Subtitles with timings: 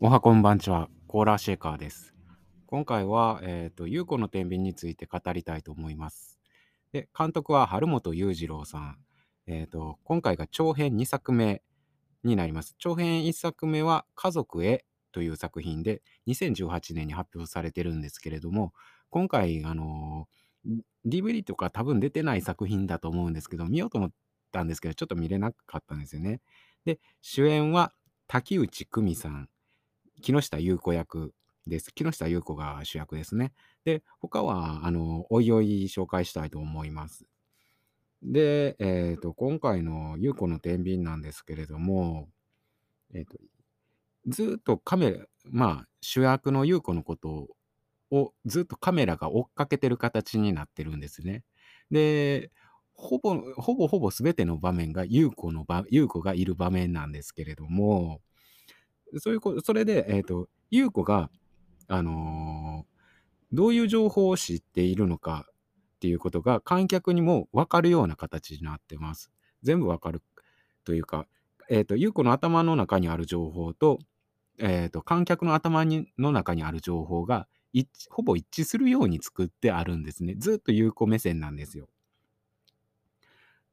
[0.00, 2.14] おはこんばんちは、コーラシェーカーです。
[2.66, 6.38] 今回は、えっ、と、優子の天秤について語りたいと思います。
[6.92, 8.98] で、監督は春本裕次郎さん。
[9.46, 11.62] えっ、と、今回が長編2作目
[12.24, 12.74] になります。
[12.78, 18.72] 長編1作目は家族へという作品で2018年に発表されてるんですけれども、
[19.10, 20.44] 今回、あのー
[21.06, 24.10] DVD とか多分出てない作品だと思うんですけど、見ようと思っ
[24.52, 26.40] たんですけど、ちょっと見れなかったんですよね。
[26.84, 27.92] で、主演は
[28.26, 29.48] 滝内久美さん、
[30.22, 31.32] 木下優子役
[31.66, 31.92] です。
[31.94, 33.52] 木下優子が主役ですね。
[33.84, 37.24] で、他は、あの、おいおい紹介したいと思います。
[38.22, 42.28] で、えっ、と、今回の優子の天秤なんですけれども、
[43.14, 43.38] えっ、と、
[44.26, 47.48] ずっとカメラ、まあ、主役の優子のこと
[48.10, 51.44] をずっとカメラが追っかけてる形になってるんですね。
[51.90, 52.50] で、
[52.94, 58.20] ほぼ、ほぼほぼ全ての場面が優子の場、優子がいる場面なんですけれども、
[59.18, 61.30] そういうこそれで、えっ、と、優子が、
[61.88, 62.94] あのー
[63.54, 69.30] どういう情報を知っているのかっていうことが観客にも分かるような形になってます。
[69.62, 70.22] 全部分かる
[70.84, 71.26] というか、
[71.70, 74.00] えっ、と、優子の頭の中にある情報と、
[74.58, 77.46] えっ、と、観客の頭にの中にある情報が
[78.10, 80.34] ほぼ一致するように作ってあるんですね。
[80.36, 81.88] ずっと優子目線なんですよ。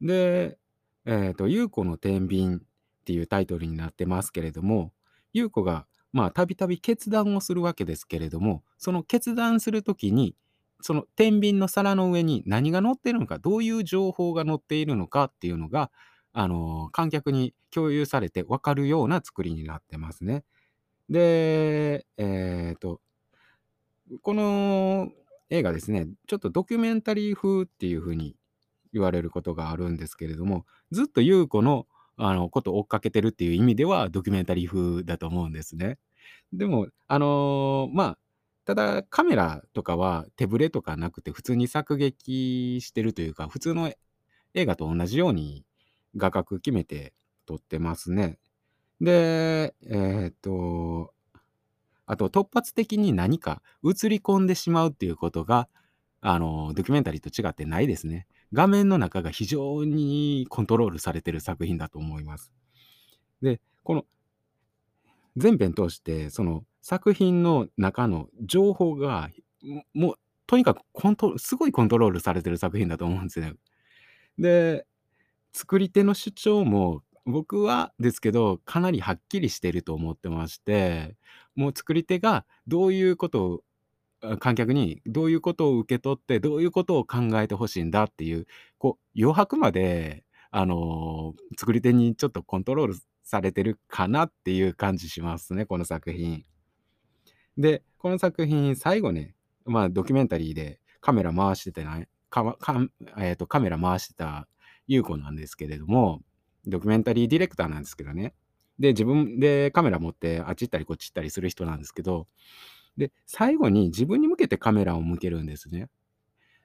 [0.00, 0.58] で、
[1.04, 2.58] えっ、と、優子の天秤っ
[3.04, 4.92] ていうタイトルになってますけれども、
[5.32, 10.36] 優子が、まあ、たびたび決断をするわけですけれども、その決断するときに、
[10.80, 15.90] その天秤の皿の上に何が載っているのか、どういう情報が載っているのかっていうのが、
[16.32, 20.44] あの、観客に共有されて分かるような作りになってますね。
[21.08, 23.00] で、えっ、と、
[24.20, 25.10] この
[25.50, 28.36] 映画ですね、ちょっとドキュメンタリー風っていう風に
[28.92, 35.98] 言われることがあるんですけれども、ずっと優子のあのことを追っかけてるっていう意味ではドキュメンタリー風だと思うんですね。
[36.52, 38.18] でも、あのまあ、
[38.64, 43.92] ただカメラとかは手ぶれとかなくて普通に作劇してるというか、普通の
[44.54, 45.64] 映画と同じように
[46.16, 47.12] 画角決めて
[47.46, 48.38] 撮ってますね。
[49.00, 51.12] で、えっと、
[52.06, 55.68] あと突発的に何か映り込んでしまうっていうことが、
[56.20, 58.26] あの、ドキュメンタリーと違ってないですね。
[58.52, 62.52] 画面の中が非常にコントロールされてる作品だと思います。
[63.40, 64.04] で、この
[65.36, 69.30] 全編通して、その作品の中の情報が、
[69.94, 70.14] もう
[70.46, 73.54] とにかくコントすごいコントロールされてる作品だと思うんですね。
[74.38, 74.86] で、
[75.52, 81.16] 作り手の主張も僕はですけど、かなりはっきりしてると思ってまして、
[81.54, 83.64] もう作り手がどういうことを
[84.38, 88.46] 観客にどういうことを受け取って、どういうことを考えてほしいんだっていう、
[88.78, 96.44] こう余白まで、あの、作り手にちょっとコントロールされてるかなっていう感じしますね、この作品。
[97.58, 99.34] で、この作品最後ね、
[99.64, 102.86] まあ、ドキュメンタリーでカメラ回しててない、かか
[103.18, 104.48] えっと、カメラ回してた
[104.86, 106.22] 優子なんですけれども、
[106.66, 108.34] ドキュメンタリーディレクターなんですけどね。
[108.78, 112.26] で、自分でカメラ持ってあっち行ったりこっち行ったりする人なんですけど、
[112.96, 115.88] で、最後に自分に向けてカメラを向けるんですね。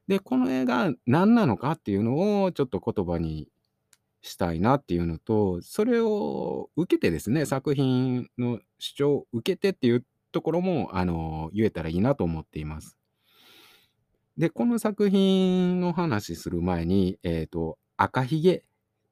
[0.07, 3.49] で、この映画何なのかっていうのをちょっと言葉に
[4.21, 12.97] したいなっていうのと、それを受けてですね、作品の主張を受けてっていうところも、あの、言えたらいいなと思っています。
[14.37, 18.63] で、この作品の話する前に、えっ、と、赤ひげ、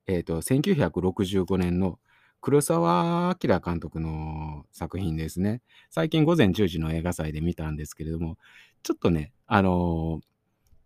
[0.07, 1.99] えっ、と、1965年の
[2.45, 5.63] 黒澤明監督の作品ですね。
[5.89, 8.37] 最近午前10時の映画祭で見たんですけれども、
[8.83, 10.19] ちょっとね、あの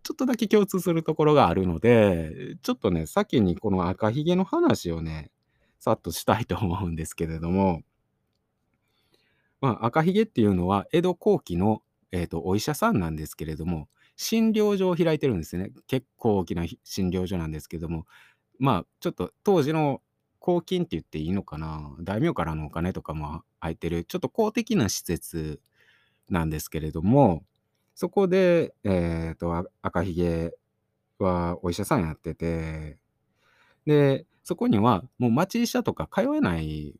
[0.02, 5.30] ちょっとだけ共通するところがあるので、ちょっとね、先にこの赤ひげの話をね、
[5.78, 7.82] さっとしたいと思うんですけれども、
[9.60, 15.72] まあ、赤ひげっていうのは江戸後期の、えー、とお医者さんなんですけれども、診療所を開いてるんですね。
[15.86, 18.06] 結構大きな診療所なんですけども、
[18.58, 20.00] まあ、ちょっと当時の
[20.40, 25.60] 公金って言っていいのかな、大名からのお金とかも入ってる、ちょっと公的な施設
[26.30, 27.44] なんですけれども、
[27.94, 30.52] そこで、えっ、と、赤ひげ
[31.18, 32.98] はお医者さんやってて、
[33.86, 36.94] で、そこにはもう町医者とか通えない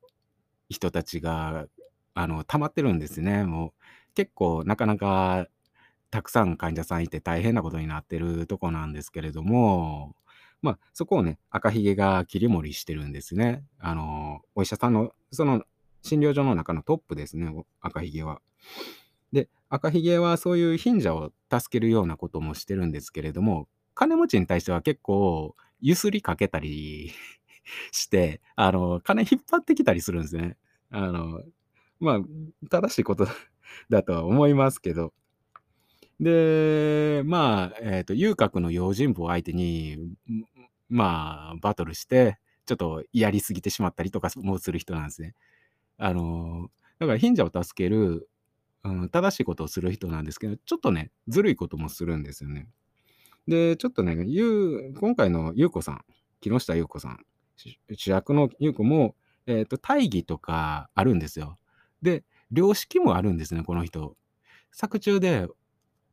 [0.71, 1.67] 人たちが、
[2.15, 3.45] あの、溜まってるんですね。
[3.45, 3.73] もう
[4.15, 5.47] 結構なかなか
[6.11, 10.17] たくさん患者さんいて大変なことになってるとこなんですけれども、
[10.63, 13.65] まあ、そこをね、赤ひげが切り盛りしてるんですね。
[13.79, 15.65] あの、お医者さんの、その
[16.03, 18.41] 診療所の中のトップですね、赤ひげは。
[19.33, 27.13] で、赤ひげはそういう貧者を助けるようなこともしてるんですけれども、金持ちに対しては結構ゆすりかけたり
[27.93, 30.57] して、あの、金引っ張ってきたりするんですね。
[30.91, 31.43] あの、
[32.01, 32.21] まあ、
[32.71, 33.27] 正しいこと
[33.91, 35.13] だとは思いますけど。
[36.19, 39.97] で、まあ、えっ、と、遊郭の用心棒相手に、
[40.91, 45.35] まあ、バトルして、ちょっとやりすぎてしまったりとかもする人なんですね。
[45.97, 48.29] あの、だから貧者を助ける、
[48.85, 52.69] うん、正しいことをする人なんですけど、ちょっとね、ずるいこともするんですよね。
[53.49, 56.05] で、ちょっとね、ゆう今回の優子さん、
[56.41, 57.25] 木下優子さん、
[57.95, 59.15] 主役の優子も、
[59.47, 61.59] えっ、と、大義とかあるんですよ。
[62.03, 64.17] で、良識もあるんですね、この人。
[64.73, 65.49] 作中で、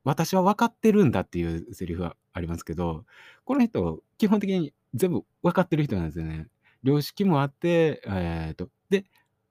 [0.07, 3.03] 私は分かってるんだっていうセリフがありますけど、
[3.43, 6.47] この人、基本的に全部分かってる人なんですよね。
[6.81, 9.03] 良識もあって、えっ、と、で、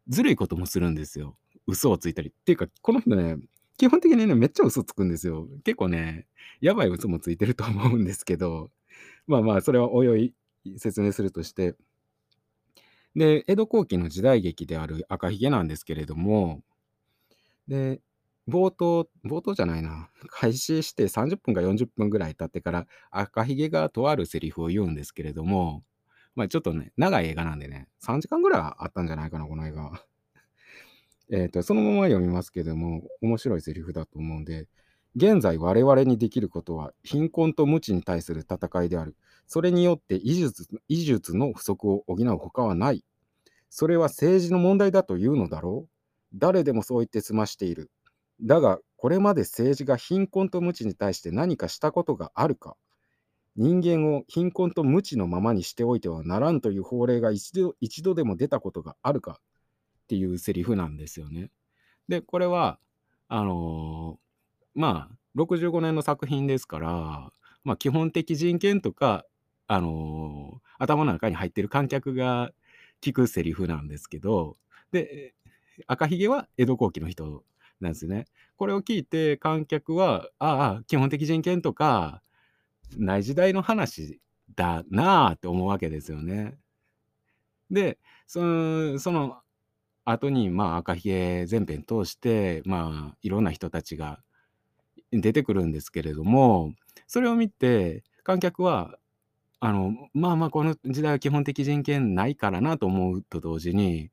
[0.09, 1.37] ずるいこともするんですよ。
[1.67, 2.31] 嘘をついたり。
[2.31, 3.37] っていうか、この人ね、
[3.77, 5.47] 基本的にね、めっちゃ嘘つくんですよ。
[5.63, 6.27] 結構ね、
[6.63, 8.71] やばい嘘もついてると思うんですけど、
[9.27, 11.75] まあまあ、それはおいい説明するとして。
[13.15, 16.63] で、江戸後期の時代劇である赤ひげなんですけれども、
[17.69, 18.01] で、
[18.49, 25.83] 冒頭、冒頭じゃないな、開始して30分か40分ぐらい経ってから、赤ひげがとあるセリフを言うんですけれども、
[26.37, 29.91] まあちょっとね、長い映画なんでね、3時間ぐらいあったんじゃないかな、この映画。
[31.31, 34.69] えっと、そのまま読みますけども、面白いセリフだと思うんで、
[35.17, 39.17] 現在我々にできることは貧困と無知に対する戦いである。
[39.47, 43.03] それによって医術医術の不足を補うほかはない。
[43.71, 45.91] それは政治の問題だというのだろう
[46.35, 47.91] 誰でもそう言って済ましている。
[48.43, 52.77] だが、これまで政治が貧困と無知に対して何かしたことがあるか
[53.57, 59.41] 人間を貧困と無知のままにしておいてはならんという法令が一度一度でも出たことがあるか
[60.05, 61.51] っていうセリフなんですよね。
[62.09, 62.79] で、これは、
[63.29, 67.33] あのーまあ、65年の作品ですから、
[67.65, 69.25] まあ、基本的人権とか、
[69.67, 72.53] あのー頭の中に入ってる観客が
[73.01, 74.59] 聞くセリフなんですけど、
[74.93, 75.35] で、
[75.87, 77.45] 赤ひげは江戸後期の人
[77.81, 78.27] なんですね。
[78.57, 82.23] これを聞いて観客は、ああ、基本的人権とか、
[82.97, 84.21] ない時代の話
[84.55, 86.57] だなあって思うわけですよね。
[87.71, 89.39] で、その、その
[90.05, 94.21] 後に、まあ、赤ひげ全編通して、まあ、いろんな人たちが
[95.13, 96.75] 出てくるんですけれども、
[97.07, 98.99] それを見て、観客は、
[99.61, 104.11] あの、まあまあ、この時代は基本的人権ないからなと思うと同時に、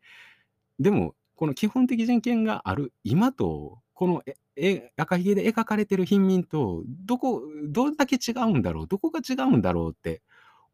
[0.79, 4.23] でも、この基本的人権がある今と、この
[4.55, 10.21] え赤ひげで描かれてる貧民と、どこ、どれだけ違うんだろう、どこが違うんだろうって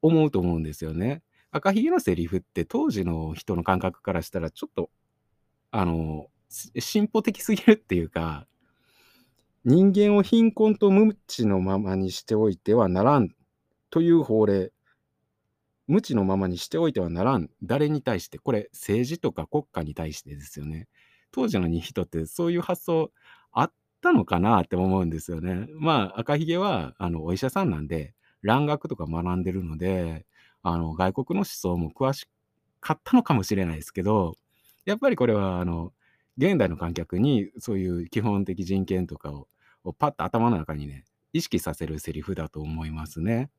[0.03, 1.23] 思うと思うんですよね。
[1.49, 4.91] 赤ひげのセリフって当時の人の感覚からしたらちょっと、
[5.71, 6.27] あの、
[6.77, 8.45] 進歩的すぎるっていうか、
[9.65, 13.29] 人間を貧困と無知のままにしておいてはならん
[13.89, 14.71] という法令。
[15.89, 17.49] 無知のままにしておいてはならん。
[17.63, 20.87] 誰に対して、これ政治とか国家に対してですよね。
[21.31, 23.11] 当時の人ってそういう発想
[23.51, 25.67] あったのかなって思うんですよね。
[25.73, 30.25] まあ赤ひげはあのお医者さんなんで蘭学とか学んでるので
[30.63, 32.27] あの外国の思想も詳し
[32.81, 34.37] かったのかもしれないですけど
[34.85, 35.93] やっぱりこれはあの
[36.37, 39.47] 現代の観客にそういう基本的人権とかを
[39.83, 43.49] をパッと頭の中にね意識させるセリフだと思いますね。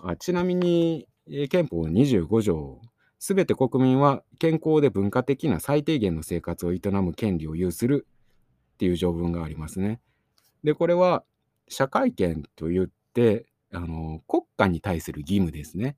[0.00, 2.80] あちなみに、え憲法25条
[3.18, 8.06] すべて国民は健康で文化的な最低限の生活を営む権利を有する
[8.74, 10.00] っていう条文がありますね。
[10.62, 11.24] で、これは
[11.68, 15.96] 社会権といって、あの国家に対する義務ですね。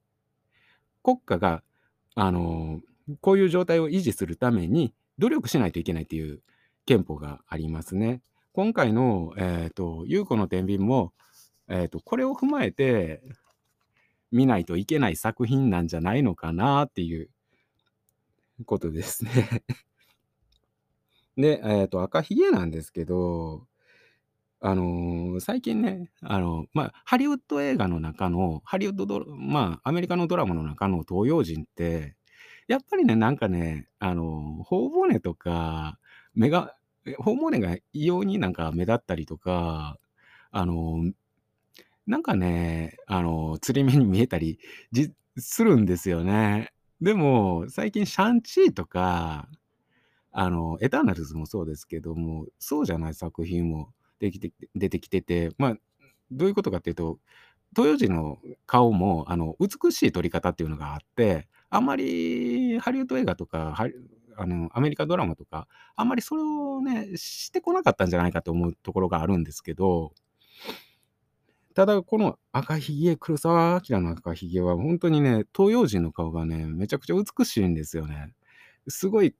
[1.02, 1.62] 国家が
[2.14, 2.80] あの
[3.20, 6.40] こういう状態を維持するために努力しないといけないっていう
[6.86, 8.22] 憲法がありますね。
[8.52, 11.12] 今回の、えー、と優子の天秤も、
[11.68, 13.22] えー、とこれを踏まえて
[14.32, 17.30] 見ないといけない作品なんじゃないのかなっていう
[18.66, 19.30] ことですね。
[21.36, 23.66] で、えっ、と、赤ひげなんですけど、
[24.62, 32.16] あのー最近ね、あの、まあ、ハリウッド映画の中の、ハリウッドドラ、まあ、アメリカのドラマの中の東洋人って、
[32.68, 35.98] やっぱりね、なんかね、あの、頬骨とか、
[36.34, 36.76] 目が、
[37.18, 39.98] 頬骨が異様になんか目立ったりとか、
[40.50, 41.10] あの、
[42.10, 44.58] なんかね、あの、つり目に見えたり
[44.90, 46.72] じするんですよね。
[47.00, 49.48] でも、最近シャンチーとか、
[50.32, 55.76] あの、エターナルズもそうですけども、そうじゃない作品もできて出てきてて、まあ、
[56.32, 57.20] どういうことかっていうと、
[57.76, 63.76] 東洋人の顔もあの美しい撮り方っていうのがあって、あんまりハリウッド映画とか、
[64.36, 70.12] あのアメリカドラマとか、あんまりそれをね、してこなかったんじゃないかと思うところがあるんですけど、
[71.74, 78.32] ただこの赤ひげ、黒澤明の赤ひげは本当にね、東洋人の顔がね、めちゃくちゃ美しいんですよね。
[78.88, 79.36] すごい、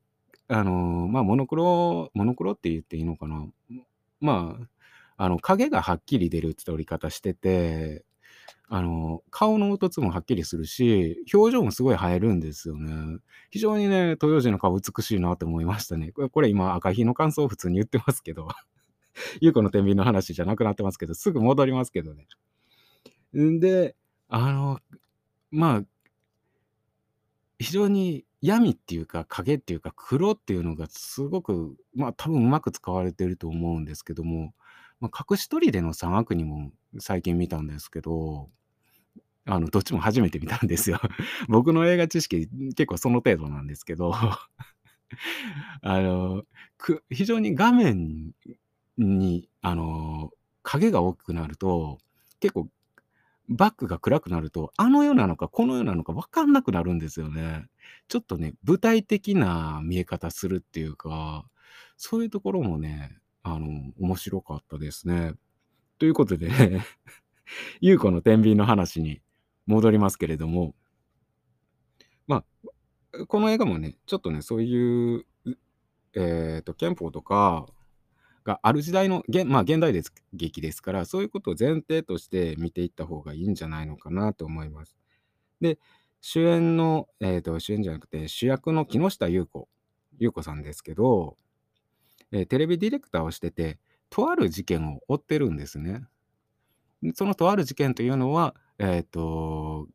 [0.49, 0.73] あの、
[1.09, 3.47] まあ、モノクロモノクロって言っていいのかな。
[4.21, 4.57] ま
[5.17, 8.05] あ、あの、影がはっきり出るって撮り方してて、
[8.69, 13.19] あの、顔の凹凸もはっきりするし、表情もすごい映えるんですよね。
[13.51, 16.13] 非常にね、東洋人の顔美しいなと思いましたね。
[16.13, 18.49] これこれ今赤比の感想を普通に言ってますけど、
[19.41, 22.27] 優子の天秤の話じゃなくなってますけど、すぐ戻りますけどね。
[23.37, 23.97] んで、
[24.29, 24.81] あの、
[25.51, 25.85] まあ
[27.61, 34.55] 非常に闇っていうか、影っていうか、黒っていうのがすごく、まあ、多分うまく使われてると思うんですけども、
[34.99, 38.49] まあ、隠し砦の三悪にも最近見たんですけど、
[39.45, 41.01] あの、どっちも初めて見たんですよ。
[41.49, 44.15] 僕の映画知識、結構その程度なんですけど、
[45.83, 46.45] あの、
[46.79, 48.33] く非常に画面
[49.05, 50.31] に、あの、
[50.63, 51.99] 影が大きくなると、
[52.41, 52.69] 結構
[53.49, 57.67] バックが暗くなると、あの世なのかこの世なのか分かんなくなるんですよね。
[58.09, 61.45] ちょっとね、舞台的な見え方するっていうか、
[61.97, 63.67] そういうところもね、あの、
[63.99, 65.35] 面白かったですね。
[65.99, 66.87] ということでね、
[67.81, 69.21] 優子の天秤の話に
[69.67, 70.77] 戻りますけれども、
[72.29, 75.27] まあ、この映画もね、ちょっとね、そういう、
[76.15, 77.67] えっと、憲法とか
[78.45, 84.97] がある時代の、げんまあ、現代です劇ですから、そういうことを前提として見ていった方がいいんじゃないのかなと思います。
[85.61, 85.79] で、
[86.21, 89.69] 主演の、えっと、主演じゃなくて、主役の木下ゆう子
[90.19, 91.37] ゆう子さんですけど、
[92.33, 93.79] え、テレビディレクターをしてて、
[94.11, 96.07] とある事件を追ってるんですね。
[97.15, 99.89] そのとある事件というのは、えっと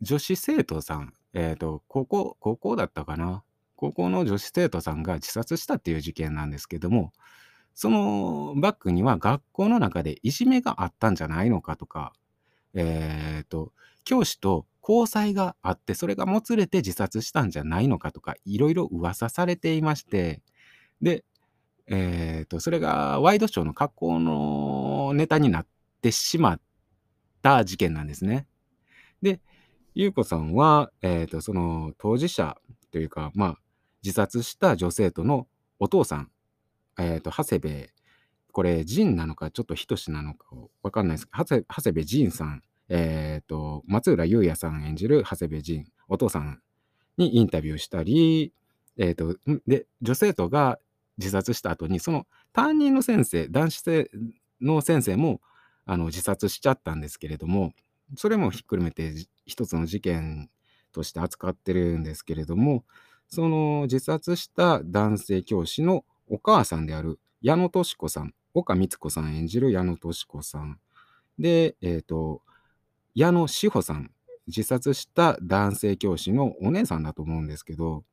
[0.00, 3.44] 女子生徒さん、えっと、高校高校だったかな。
[3.82, 7.12] 高校の女子生徒さんが自殺したっていう事件なんですけども、
[7.74, 12.12] そのバックには学校の中でいじめがあったんじゃないのかとか、
[12.74, 13.72] えっと、
[14.04, 20.42] 教師と交際があって、それがもつれて自殺したんじゃないのかとか、いろいろ噂されていまして、
[21.00, 21.24] で、
[21.88, 25.66] えっと、それがワイドショーの格好のネタになっ
[26.02, 26.60] てしまっ
[27.42, 28.46] た事件なんですね。
[29.22, 29.40] で、
[29.96, 32.56] ゆう子さんは、えっと、その当事者
[32.92, 33.58] というか、まあ、
[34.02, 35.46] 自殺した女生徒の
[35.78, 36.30] お父さん、
[36.98, 37.90] えっと、長谷部、
[38.52, 40.46] これ、仁なのか、ちょっと仁なのか
[40.82, 41.26] わかんないです。
[41.26, 46.60] けど、長谷部仁さん、えっと、松浦雄也さん演じる長谷部仁、お父さん
[47.16, 48.52] にインタビューしたり、
[48.98, 50.78] えっと、で、女生徒が
[51.18, 54.10] 自殺した後に、その担任の先生、男子せ
[54.60, 55.40] の先生も、
[55.84, 57.72] あの、自殺しちゃったんですけれども、
[58.16, 59.14] それもひっくるめて、
[59.46, 60.50] 一つの事件
[60.92, 62.84] として扱ってるんですけれども、
[63.34, 70.78] その自殺した男性教師のお母さんである矢野敏子さん、岡光子さん演じる矢野敏子さん。
[71.38, 72.42] で、えっと、
[73.14, 74.10] 矢野志保さん、
[74.48, 78.04] 自殺した男性教師のお姉さんだと思うんですけど、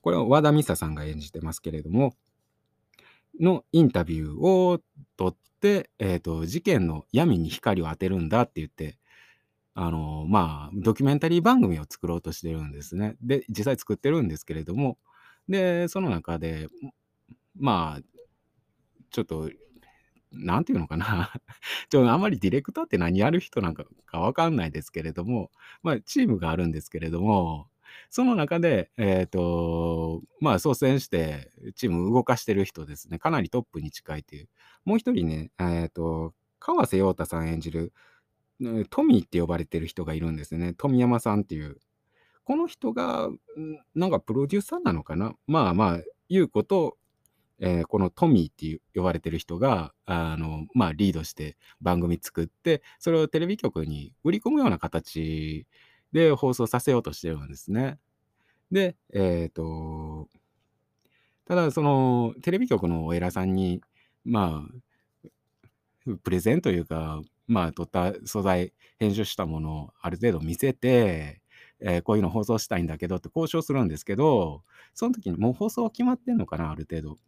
[0.00, 2.14] これは和田美沙さんが演じてますけれども、
[3.38, 4.80] のインタビューを
[5.18, 8.96] 取って、えっと、事件の闇に光を当てるんだって言って、
[9.74, 13.16] あの、まあ、ドキュメンタリー番組を作ろうとしてるんですね。
[13.22, 14.98] で、実際作ってるんですけれども、
[15.48, 16.68] で、その中で、
[17.56, 18.02] まあ、
[19.10, 19.50] ちょっと、
[20.32, 21.32] なんていうのかな、
[21.90, 25.50] ちょ、あまりディレクターって何やる人なんかかわかんないですけれども、
[25.82, 27.68] まあ、チームがあるんですけれども、
[28.10, 34.48] その中で、えっと、まあ、率先してチーム動かしてる人ですね、かなりトップに近いっていう。
[34.84, 37.92] もう一人ね、えっと、河瀬陽太さん演じる、
[38.90, 40.74] トミーって呼ばれてる人がいるんですね。
[40.74, 41.78] 富山さんっていう。
[42.44, 43.28] この人が、
[43.94, 45.34] なんかプロデューサーなのかな？
[45.46, 46.96] まあまあ、優子と、
[47.60, 55.66] え、このトミーって呼ばれてる人が、あの、まあ、リードして番組作って、それをテレビ局に売り込むような形
[56.10, 57.98] で放送させようとしてるんですね。
[58.72, 60.28] で、えっと
[61.44, 63.80] ただそのテレビ局のお偉さんに、
[64.24, 64.64] ま
[66.06, 71.40] あ、プレゼンというか、まあ、撮った素材、編集したものをある程度見せて、
[71.80, 74.62] え、こういうの放送したいんだけどって交渉するんですけど、
[74.94, 77.18] そん時にもう放送決まってんのかな、ある程度。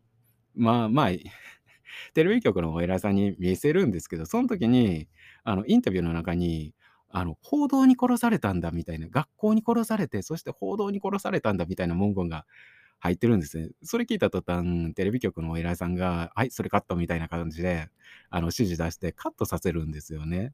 [0.55, 1.11] まあまあ、
[2.15, 5.09] テレビ局のお偉いさんに見せるんですけど、そん時に、
[5.45, 6.75] あの、インタビューの中に、
[7.11, 12.47] あの、報道に殺されたんだみたいな、学校に殺されて、そして報道に殺されたんだみたいな文言が
[12.99, 13.71] 入ってるんですね。
[13.83, 17.89] それ聞いた途端、テレビ局のお偉いさんが、はい、それカットみたいな感じで、
[18.31, 20.53] あの、指示出してカットさせるんですよね。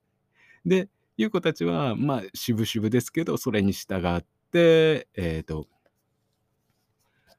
[0.66, 5.68] で、優子たちは、まあ、渋々ですけど、それに従って、えっと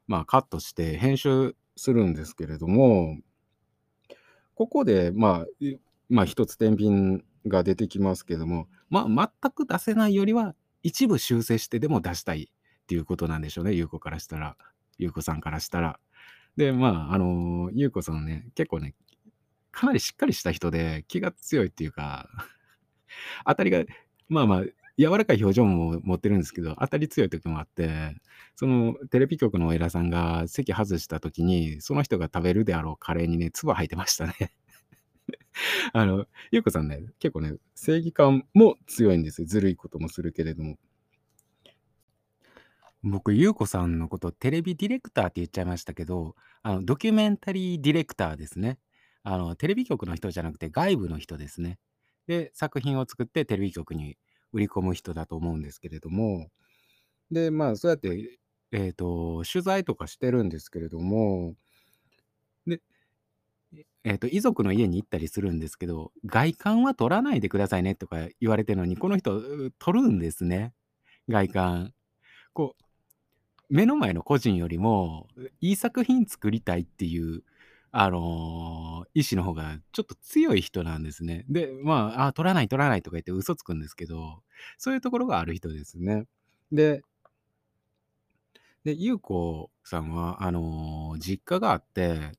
[0.06, 3.18] まあ、カットして編集するんですけれども、
[4.54, 5.46] ここで、まあ、
[6.08, 12.50] まあ、一つ天秤が出てきますけども、まあ、全く出せないよりは、一部修正してでも出したい
[12.82, 14.56] っていうことなんでしょうね、優子からしたら。
[15.02, 16.00] 優子さんからしたら。
[16.56, 18.94] で、まあ、あの、優子さんね、結構ね、
[19.70, 22.28] かなりしっかりした人で、気が強いっていうか、
[23.46, 23.84] 当たりが、
[24.28, 24.64] まあまあ、
[24.98, 28.16] 柔らかい表情も持ってるんですけど、当たり強い時もあって、
[28.54, 34.34] そのテレビ局のお偉さんが席外した時に、その人が食べるであろうカレーにね、唾吐いてましたね。
[35.92, 39.46] あの、ゆうこさんね、結構ね、正義感も強いんですよ。
[39.46, 40.78] ずるいこともするけれども。
[43.04, 48.78] 僕、ゆうこさんのことテレビディレクターって言っちゃいましたけど、あの、ドキュメンタリーディレクターですね。
[49.24, 51.78] あの、テレビ局の人じゃなくて外部の人ですね。
[52.28, 54.16] で、作品を作ってテレビ局に
[54.52, 56.48] 売り込む人だと思うんですけれども、
[57.30, 58.38] で、まあ、そうやって、
[58.70, 61.54] えっと、取材とかしてるんですけれども、
[62.66, 62.80] で、
[64.04, 69.40] えっと、遺族の家に行ったりするんですけど、外観は撮らないでくださいねとか言われてるのに、この人、
[69.78, 70.72] 撮るんですね、
[71.28, 71.94] 外観。
[72.52, 72.84] こう、
[73.72, 75.28] 目の前の個人よりも、
[75.62, 77.42] いい作品作りたいっていう、
[77.90, 81.46] あの、意志の方がちょっと強い人なんですね。
[81.48, 84.42] で、まあ、あ、撮らない撮らないとか言って嘘つくんですけど、
[84.76, 86.26] そういうところがある人ですね。
[86.70, 87.02] で
[88.84, 92.32] で、優子さんは、あの、実家があって、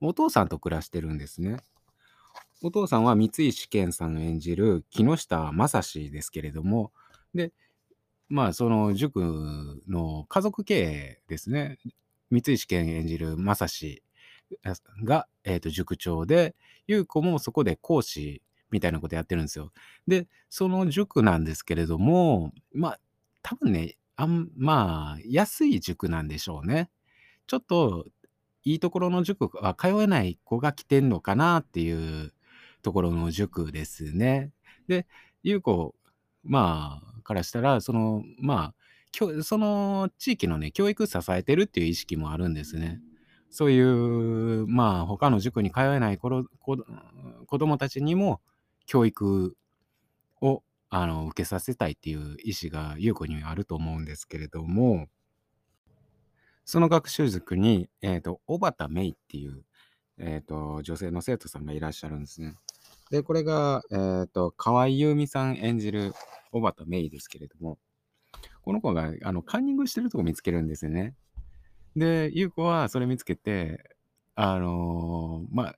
[0.00, 1.58] お父さんと暮らしてるんですね。
[2.62, 6.92] お父さんは三石健さん演じる木下正史ですけれども、
[7.34, 7.52] で、
[8.28, 11.78] まあ、その塾の家族経営ですね。
[12.30, 14.02] 三石健演じる正史
[15.04, 16.54] が、えーと、塾長で、
[16.86, 19.72] 優子もそこで講師みたいなことやってるんですよ。
[20.06, 23.00] で、その塾なんですけれども、まあ、
[23.42, 26.90] 多分ね、あんまあ、安い塾なんでしょうね。
[27.46, 28.06] ちょっと
[28.64, 32.32] いいところの塾は通えない子が来てんのかなっていう
[32.82, 34.50] ところの塾ですね。
[34.86, 35.06] で、
[35.42, 35.94] 優子、
[36.48, 43.00] まあ、からしたら、その、まあ、その地域のね、教育支えてるっていう意識もあるんですね。
[43.50, 48.40] そういう、まあ、他の塾に通えない子子供たちにも
[48.86, 49.56] 教育
[50.40, 55.08] をあの受けさせたいっていう意思が優子にはあると思うんですけれども、
[56.64, 59.64] その学習塾に、えっ、と、小畑芽衣っていう、
[60.18, 62.56] えっ、と、女性の生徒さんがいらっしゃるんですね。
[63.10, 66.12] で、これが、えっ、と、河合優美さん演じる
[66.52, 67.78] 小畑芽衣ですけれども、
[68.62, 71.14] この子があのカンニングしてるとこ見つけるんですよね。
[71.96, 73.96] で、優子はそれ見つけて、
[74.34, 75.76] あのーまあ、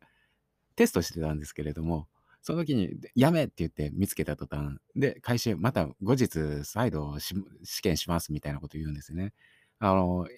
[0.76, 2.08] テストしてたんですけれども、
[2.42, 9.32] その時に、やめって言って見つけた途端、で、回収、また後日再度試験しますみたいなこと言うんですよね。
[9.78, 10.28] あのー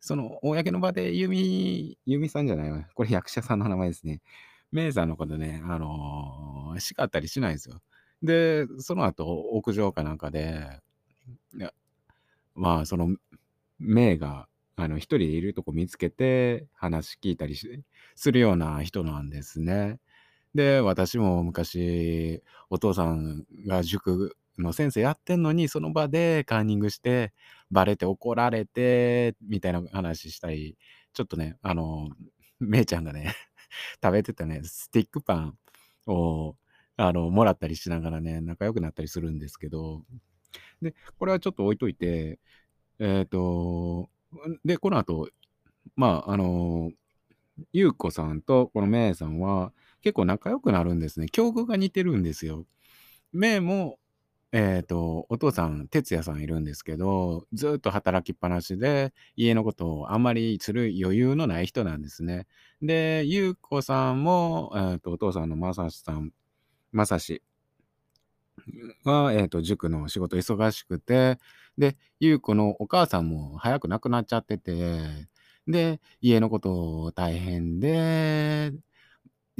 [0.00, 2.86] その公の場でユミ、ユミさんじゃないわ。
[2.94, 4.20] これ役者さんの名前ですね。
[4.72, 7.80] メイさんのことね、あのー叱ったりしないんですよ。
[8.22, 10.80] で、その後、屋上かなんかで、
[12.54, 13.16] まあ、その、
[13.78, 17.56] メイが、あの、一人いるとこ見つけて、話聞いたり
[18.16, 20.00] するような人なんですね。
[20.54, 27.32] で、私も昔、お父さんが塾の先生やってんのに、その場でカンニングして、
[27.70, 30.76] バレて怒られて、みたいな話したり、
[31.14, 32.10] ちょっとね、あの、
[32.60, 33.34] めいちゃんがね、
[34.02, 35.58] 食べてたね、スティックパン
[36.06, 36.56] を、
[36.96, 40.04] あの、もらったりしながらね、仲良くなったりするんですけど、
[40.82, 42.38] で、これはちょっと置いといて、
[42.98, 44.10] えっ、と、
[44.64, 45.28] で、この後、
[45.96, 46.90] まあ、あの、
[47.72, 51.26] ゆうこさんとこのめいさんは結構仲良くなるんですね。
[51.28, 52.66] 境遇が似てるんですよ。
[53.32, 53.98] めいも、
[54.52, 62.46] えっ、と、お父さん、哲也さんいるんですけど、ずっと働きっぱなしで、家のことをあんまりする余裕のない人なんですね。
[62.80, 66.32] で、ゆうこさんも、えっ、と、お父さんのまさしさん、
[66.92, 67.42] まさし
[69.04, 71.38] は、えっ、と、塾の仕事忙しくて、
[71.76, 75.28] で、ゆうこのお母さんも早く亡くなっちゃってて、
[75.66, 78.72] で、家のこと大変で、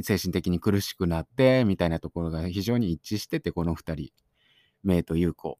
[0.01, 4.11] 精神的に苦しくなって、みたいなところが非常に一致してて、この二人、
[4.83, 5.59] メイとユウコ。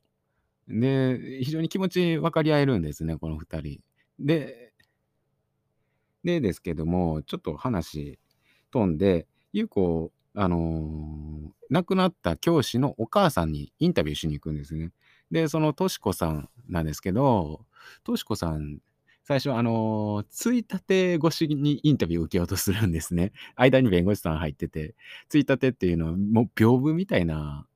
[0.67, 3.81] で、非常に気持ち分かり合えるんですね、この二人。
[4.19, 4.73] で、
[6.23, 8.19] でですけども、ちょっと話
[8.71, 14.91] 飛んで、ユウコ、あのー亡くなった教師のお母さんにインタビューしに行くんですね。
[15.29, 17.63] で、そのとしこさんなんですけど、
[18.03, 18.79] としこさん、
[19.23, 23.33] 最初、あのーついたて越しにインタビューを受けようとするんですね。
[23.55, 24.95] 間に弁護士さん入ってて、
[25.29, 27.67] ついたてっていうのは、もう屏風みたいな、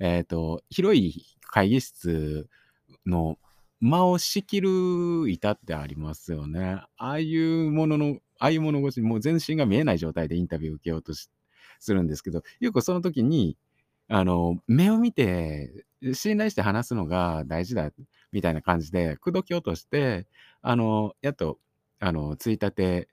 [0.00, 2.48] えっ、と、広い会議室
[3.06, 3.38] の
[3.80, 6.82] 間を仕切る板ってありますよね。
[6.96, 11.30] ああいうものの、ああいうもの越しもう全身が見えない状態でインタビューを受けようとす
[11.94, 13.56] るんですけど、よくその時に、
[14.08, 15.84] あの、目を見て
[16.14, 17.90] 信頼して話すのが大事だ
[18.32, 20.26] みたいな感じで、口説き落として、
[20.62, 21.58] あの、やっと、
[22.00, 23.08] あの、ついたて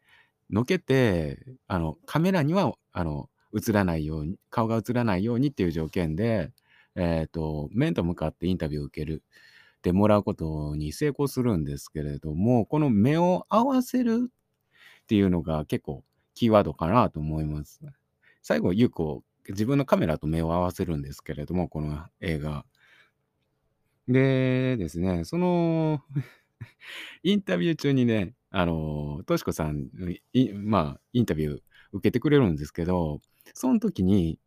[0.50, 6.52] のけて、あの、カメラには、あの、映らないように顔が映らないようにっていう条件で、
[6.98, 9.24] えっと、面と向かってインタビューを受ける
[9.82, 17.80] てもらうことに成功するんですけれども、この目を合わせるっていうのが結構キーワードかなと思います。
[18.42, 22.66] 最後、優子、自分のカメラと目を合わせるんですけれども、この映画。
[24.08, 26.02] でですね、その
[27.24, 29.90] インタビュー中にね、あの、としこさん、
[30.56, 33.22] まあ、インタビュー受けてくれるんですけど、
[33.54, 34.40] その時に、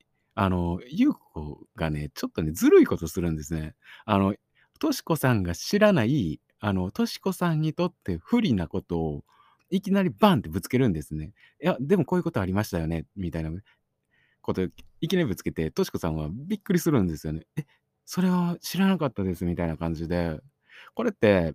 [0.43, 3.75] あの、優子がね、ちょっとね、ずるいことするんですね。
[4.07, 4.35] あの、
[4.79, 9.25] としこさんが知らない、あの、としこさんにとって不利なことを
[9.69, 11.33] いきなりバンってぶつけるんですね。
[11.63, 13.51] いや、でもこういうことありましたよね、みたいな
[14.43, 17.43] こといきなりぶつけて、としこさんはびっくりするんですよね。
[17.57, 17.65] え、
[18.07, 20.41] それは知らなかったですみたいな感じで、
[20.95, 21.55] これって、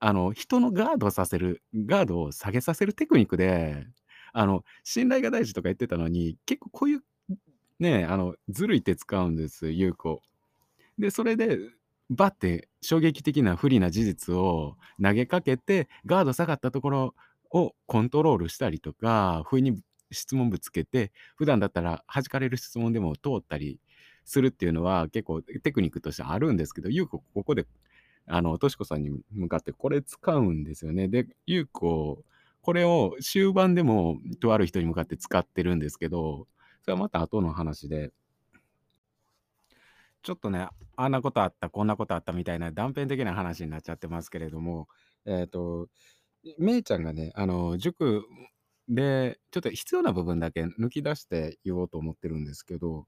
[0.00, 3.86] あの、人のガードさせる、ガードを下げさせるテクニックで、
[4.32, 7.02] あの、信頼が大事とか言ってたのに、結構こういう、
[7.80, 10.22] ね、あの、ずるい手使うんです、有効。
[10.98, 11.58] で、それで、
[12.10, 17.14] バッて衝撃的な不利な事実を投げかけて、ガード下がったところ
[17.50, 19.78] をコントロールしたりとか、不意に
[20.12, 23.80] 質問ぶつけて、普段だったら弾かれる質問でも通ったり
[24.24, 27.66] するっていうのは結構テクニックとしてあるんですけど、ゆうこここで、
[28.26, 31.08] あの、としこさんに向かってこれ使うんですよね。
[31.08, 32.24] で、ゆうこ、
[32.62, 36.46] これを終盤でもとある人に向かって使ってるんですけど、
[36.84, 38.12] それはまた後の話で、
[40.22, 44.88] ちょっとね、あんなことあった、こんなことあったみたいな断片的な話になっちゃってますけれども、
[45.26, 45.88] えっと、
[46.58, 48.24] めいちゃんがね、あの、塾
[48.88, 53.06] で、ちょっと必要な部分だけ抜き出して言おうと思ってるんですけど、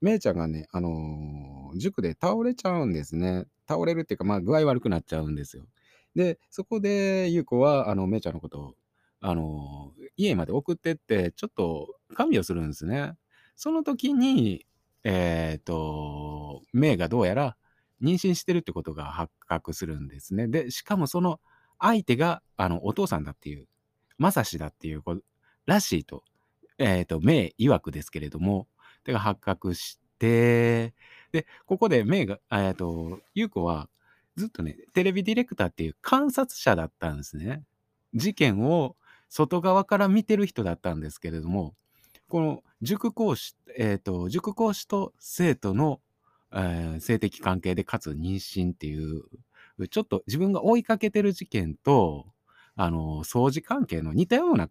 [0.00, 3.46] めいちゃんがね、あの、塾で倒れちゃうんですね。
[3.68, 5.66] 倒れるっていうか、まあ、具合悪くなっちゃうんですよ。
[6.14, 8.74] で、そこで、ゆう子は、あの、めいちゃんのことを、
[9.20, 13.14] あの、家まで送ってって、ちょっと看病するんですね。
[13.56, 14.66] その時に、
[15.04, 17.56] えっと、めいがどうやら
[18.02, 20.48] 妊娠してるってことが発覚するんですね。
[20.48, 21.40] で、しかもその
[21.78, 23.66] 相手が、あの、お父さんだっていう、
[24.18, 25.22] まさしだっていうこと
[25.66, 26.24] らしいと、
[26.78, 28.66] えっと、めい曰くですけれども、
[29.04, 30.94] てが発覚して、
[31.32, 33.88] で、ここでめいが、えっと、ゆう子は
[34.36, 37.62] ずっとね、テレビディレクターっていう観察者だったんですね。
[38.14, 38.96] 事件を
[39.30, 41.74] 外側から見てる人だったんですけれども、
[42.28, 46.00] この塾講師、えっ、と、塾講師と生徒の、
[46.52, 49.22] えー性的関係でかつ妊娠っていう、
[49.88, 52.26] ちょっと自分が追いかけてる事件と、
[52.74, 54.68] あの、掃除関係の似たような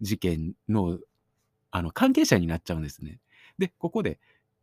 [0.00, 0.98] 事件の、
[1.70, 3.18] あの、関係者になっちゃうんですね。
[3.58, 4.20] で、ここで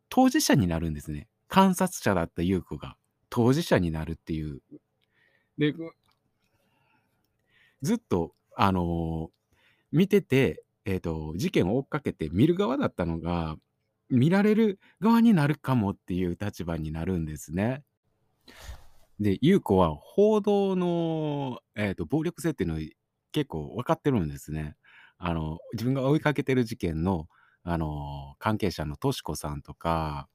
[0.10, 1.28] 当事者になるんですね。
[1.48, 2.96] 観察者だった優子が
[3.30, 4.62] 当事者になるっていう。
[5.58, 5.74] で、
[7.82, 9.30] ずっと、あの
[9.92, 13.56] 見てて、えっ、と、事件を追っかけて見る側だったのが、
[14.10, 17.84] 見られる側になるかもっていう立場になるんですね。
[19.20, 22.80] で、優子は報道の、えっと、暴力性っていうのを
[23.32, 24.76] 結構分かってるんですね。
[25.18, 27.28] あの、自分が追いかけてる事件の、
[27.63, 30.28] あの、関係者のとしこさんとか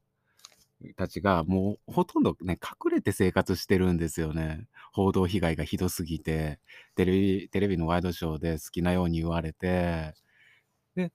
[0.95, 4.67] たちが、もうほとんどね、隠れて生活してるんですよね。
[4.93, 6.59] 報道被害がひどすぎて、
[6.95, 10.13] テレビテレビのワイドショーで好きなように言われて、
[10.95, 11.11] で、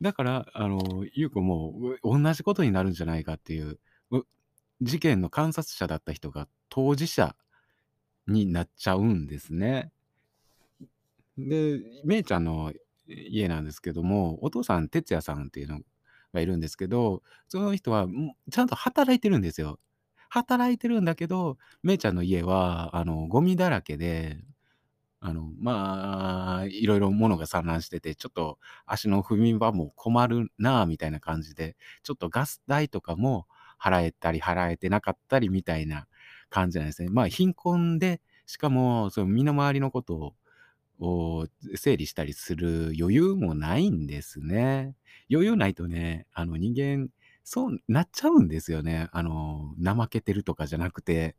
[0.00, 3.78] だから、あの、優子も同じことになるんじゃないかっていう、
[4.10, 4.22] う
[4.82, 7.36] 事件の観察者だった人が当事者
[8.26, 9.92] になっちゃうんですね。
[11.38, 12.72] で、めいちゃんの
[13.06, 15.80] 家なんですけども、お父さん、哲也さんっていうの
[16.32, 18.06] がいるんですけど、その人は
[18.50, 19.78] ちゃんと働いてるんですよ。
[20.30, 24.38] 働いてるんだけど、めいちゃんの家は、あの、ゴミだらけで、
[25.20, 33.46] あの、まあ、いろいろ物が散乱してて、ちょっと足の踏み場も困るなあみたいな感じで、ちょっとガス代とかも
[33.80, 36.06] 払えたり払えてなかったりみたいな
[36.48, 37.10] 感じなんですね。
[37.10, 40.34] まあ、貧困で、しかも、その身の回りのことを
[41.00, 44.94] を整理したりする余裕もないんですね。
[45.30, 47.08] 余裕ないとね、あの人間、
[47.44, 49.08] そうなっちゃうんですよね。
[49.12, 51.36] あの、怠けてるとかじゃなくて、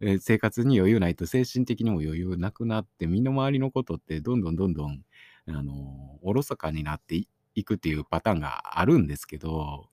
[0.00, 5.02] え生活に余裕ないと精神的にも余裕なくなって、身の回りのことってどんどんどんどん、
[5.46, 9.90] あの、おろそかになっていくっていうパターンがあるんですけど、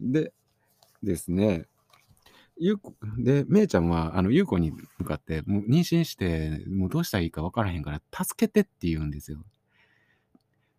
[0.00, 0.32] で、
[1.02, 1.66] ですね、
[2.56, 9.44] ゆうこで、めいちゃんは、あの、ゆうこに向かって、もう妊娠して、もうどうしたらいいか分からへんから、助けてって言うんですよ。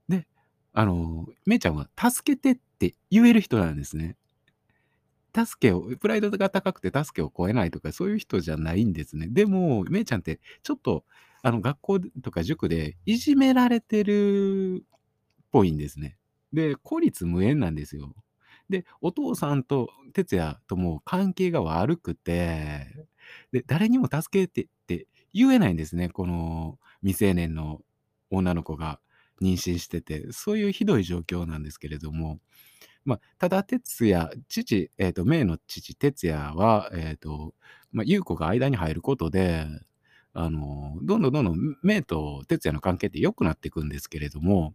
[0.09, 0.27] で、
[0.73, 4.15] あの、めいちゃんは助けてって言える人なんですね。
[5.35, 9.27] 助けをプライドが高くて助けを請えないとか、そういう人じゃないんですね。
[9.29, 11.03] でも、めいちゃんってちょっと、
[11.41, 14.87] あの、学校とか塾でいじめられてるっ
[15.51, 16.17] ぽいんですね。
[16.53, 18.13] で、孤立無縁なんですよ。
[18.69, 22.87] で、お父さんと哲也とも関係が悪くて、
[23.51, 26.09] で、誰にも助けてって言えないんですね。
[26.09, 27.81] この未成年の
[28.29, 28.99] 女の子が
[29.41, 32.39] 妊娠してて、そういうひどい状況なんですけれども、
[33.05, 37.53] まあ、ただ哲也、父、えっ、と、メイの父、哲也は、えっ、と、
[37.91, 39.67] まあ、優子が間に入ることで、
[40.33, 44.73] あの、どんどんどんどん、メイと哲也の関係って良くなっていくんですけれども、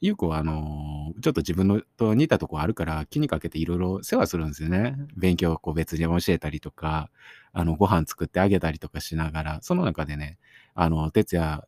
[0.00, 4.96] 優子は、あの、ちょっと自分のと似たとこあるから気にかけていろいろ世話するんですよね。
[5.16, 7.10] 勉強をこう別に教えたりとか、
[7.52, 10.38] あの、ご飯作ってあげたりとかしながら、その中でね、
[10.74, 11.62] あの、哲也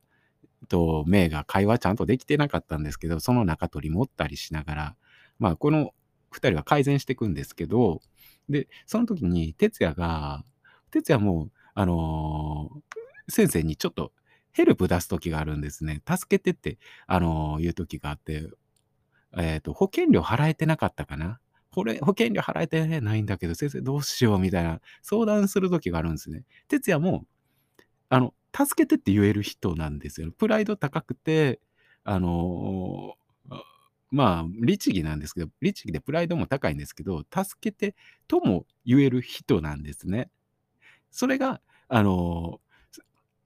[0.68, 4.96] とメイが会話ちゃんとできてなかったんですけど、その中取り持ったりしながら、
[5.38, 5.92] まあ、この
[6.32, 8.00] 2人は改善していくんですけど、
[8.48, 10.44] で、その時に哲也が、
[10.90, 12.80] 哲也も、あのー
[13.30, 14.12] 先生にちょっと
[14.52, 16.02] ヘルプ出す時があるんですね。
[16.08, 18.48] 助けてって、あのー言う時があって、
[19.36, 21.38] えっ、と、保険料払えてなかったかな？
[21.70, 26.42] これ、保険料払えてないんだけど、先生どうしようみたいな相談する時があるんですね。
[26.66, 27.26] 哲也も、
[28.08, 30.32] あの、助けてって言える人なんですよ。
[30.32, 31.60] プライド高くて、
[32.02, 33.60] あのー
[34.10, 37.94] まあ、律儀なんですけど、律儀でプライドも高いんですけど、助けて
[38.26, 40.28] とも言える人なんですね。
[41.12, 42.69] それが、あのー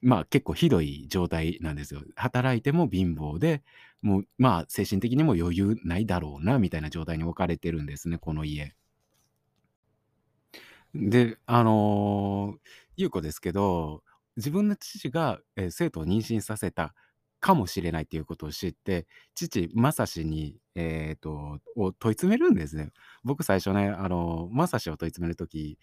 [0.04, 2.02] まあ結構ひどい状態なんですよ。
[2.16, 3.62] 働いても貧乏で、
[4.02, 8.74] もうまあ精神的にも余裕ないだろうな、みたいな状態に置かれてるんですね、この家。
[10.94, 12.56] で、あの、
[12.96, 14.02] 優子ですけど、
[14.36, 16.94] 自分の父が、え、生徒を妊娠させた
[17.40, 22.90] かもしれないっていうことを知って、父正志に、えっとを問い詰めるんですね。
[23.24, 25.78] 僕最初ね、あの、正志を問い詰める時、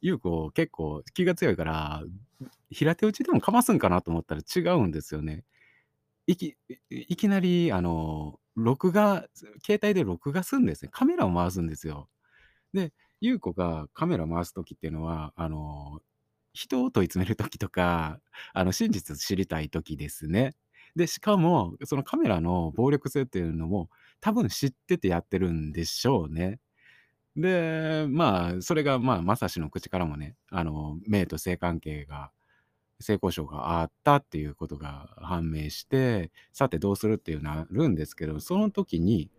[0.00, 2.02] 優子結構気が強いから、
[2.70, 5.44] 平手打ちでもかますんかなと思ったら違うんですよね。
[6.26, 6.56] いき
[6.90, 9.26] いきなり、あの、録画
[9.66, 10.90] 携帯で録画するんですね。
[10.92, 12.08] カメラを回すんですよ。
[12.74, 16.00] で、優子がカメラ回す時っていうのは、あの、
[16.52, 18.20] 人を問い詰める時とか、
[18.54, 20.54] あの、真実知りたい時ですね。
[20.96, 26.60] で、しかも、そのカメラの暴力性っていうのも、多分知っててやってるんでしょうね。
[27.40, 32.30] で、まあ、それが、まあ、正志の口からもね、あの、メイと性関係が
[33.00, 39.30] 性交渉があったっていうことが判明して、さてどうするっていうなるんですけど、その時に、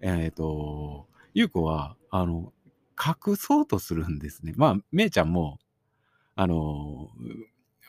[0.00, 2.52] えっと、優子は、あの、
[2.98, 4.54] 隠そうとするんですね。
[4.56, 5.58] まあ、めいちゃんも、
[6.34, 7.10] あの、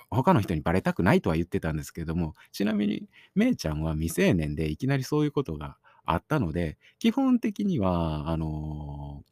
[0.09, 9.23] 他の人にバレたくないとは言ってたんですけども、ちなみに、めいちゃんは未成年でいきなりそういうことがあったので、基本的には、あの、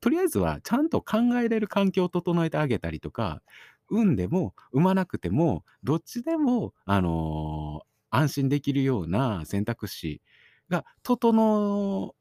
[0.00, 3.42] とりあえずはちゃんと考えれる環境を整えてあげたりとか、
[3.88, 10.20] 産んでも産まなくても、どっちでも、あの、安心できるような選択肢
[10.68, 12.14] が整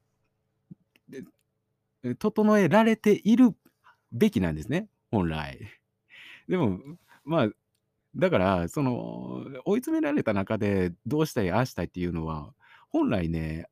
[2.03, 3.55] え整えられている
[4.11, 5.59] べきなんですね、本来。
[6.47, 6.79] でも、
[7.25, 7.49] まあ、
[8.15, 12.53] だから、その、追い詰められた中で、どうしたい、ああしたいっていうのは、
[12.89, 13.67] 本来ね、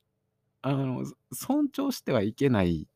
[0.62, 2.88] あの、尊重してはいけない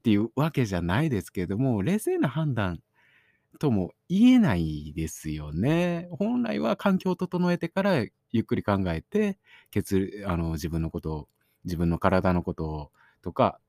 [0.00, 2.80] っていうわけじゃないですけども、冷静な判断
[3.60, 6.08] とも言えないですよね。
[6.12, 9.38] 本来は環境を整えてからゆっくり考えて、
[9.70, 11.28] けつあの、自分のことを、
[11.64, 13.60] 自分の体のことをとか、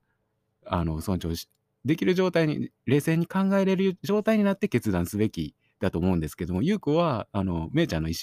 [0.66, 1.48] あの、尊重し
[1.84, 8.14] できる状態に、冷静に考えれる状態になって決断すべきだと思うんですけども、優子は、あの、めいちゃんの意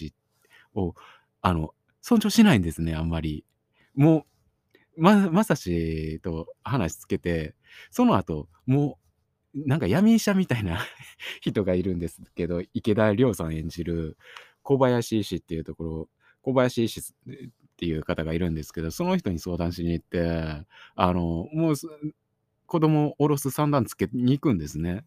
[0.76, 0.96] 思を、
[1.42, 3.46] あの、尊重しないんですね、あんまり。
[3.96, 4.24] もう、
[4.98, 7.56] ままさしと話つけて、
[7.92, 9.00] その後、も
[9.56, 10.80] う、なんか闇医者みたいな
[11.42, 14.18] 人がいるんですけど、池田亮さん演じる
[14.64, 16.10] 小林医師っていうところ、
[16.42, 17.04] 小林医師っ
[17.78, 21.76] ていう方がいるんですけど、その人に相談しに行って、あの、もう
[22.66, 25.04] 子供を下ろす算段つけに行くんですね。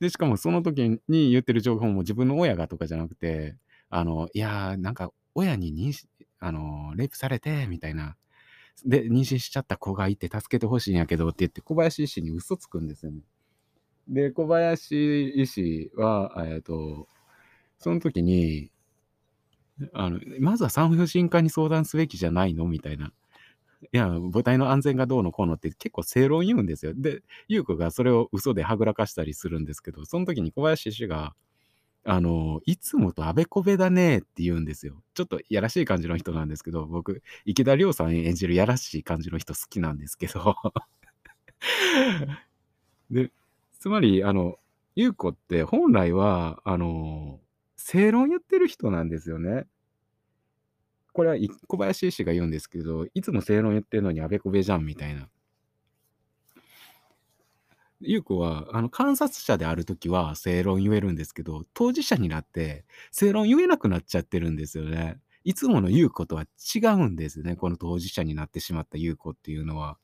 [0.00, 3.56] で、しかもその時に言ってる情報も自分の親がとかじゃなくて、
[3.88, 6.06] あの、いや、なんか親に妊娠
[6.40, 8.16] あの、レイプされてみたいな。
[8.84, 13.20] で、妊娠しちゃった子がいて助けてほしいんやけどって言って、小林医師に嘘つくんですよね。
[14.08, 17.08] で、小林医師は、えっと、
[17.78, 18.70] その時に、
[19.92, 23.12] あの、まずは産婦人科に相談すべきじゃないのみたいな。
[23.92, 26.92] いや、母体の安全がどうのこうのって結構正論言うんですよ。
[26.94, 31.34] で、優子がそれを嘘ではぐらかしたりするんですけど、その時に小林医師が、
[32.04, 35.02] あの、いつもとあべこべだねって言うんですよ。
[35.14, 40.56] ちょっとやらしい感じの人なんですけど、僕、池田亮さん演じるやらしい感じの人好きなんですけど、
[43.10, 43.30] で、
[43.78, 44.58] つまり、あの、
[44.96, 47.40] 優子って本来は、あの、
[47.76, 49.66] 正論言ってる人なんですよね。
[51.12, 55.28] これは、い小林医師が言うんですけど、いつも正論言ってるのにあべこべじゃんみたいな。
[58.02, 65.20] 優子は、あの、観察者である時は正論言えるんですけど、当事者になって正論言えなくなっちゃってるんですよね。
[65.44, 69.98] いつもの優子とは違うんですね、この当事者になってしまった優子っていうのは。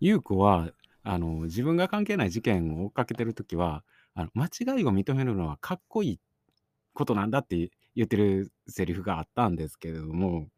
[0.00, 0.72] 優子は、
[1.02, 6.20] あの、自分が関係ない事件を追っかけてる時は、あの、間違いを認めるのはかっこいい
[6.94, 10.48] ことなんだって言ってるセリフがあったんですけれども、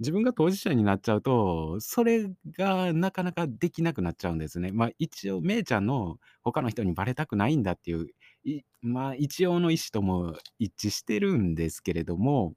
[0.00, 4.70] 自分が当事者になっちゃうと、それがなかなかできなくなっちゃうんですね。
[4.72, 8.08] まあ、一応、めいちゃんの他の人にバレたくないんだっていう、
[8.44, 12.54] いまあ、一応の意思とも一致してるんですけれども、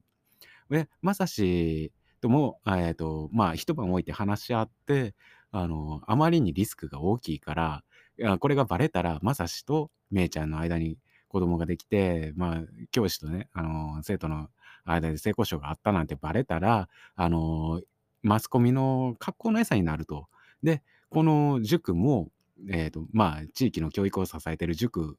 [0.72, 5.14] え、まさしとも、えっと、まあ、一晩置いて話し合って、
[5.52, 7.84] あの、あまりにリスクが大きいから、
[8.18, 14.48] い、これがバレたら、まさしとめいちゃんの間に子供ができて、まあ、教師とね、あの、生徒の
[14.86, 17.82] 間で性交渉があったなんてバレたら、あの、
[18.22, 20.28] マスコミの格好の餌になると。
[20.62, 22.28] で、この塾も、
[22.70, 25.18] えっと、まあ、地域の教育を支えてる塾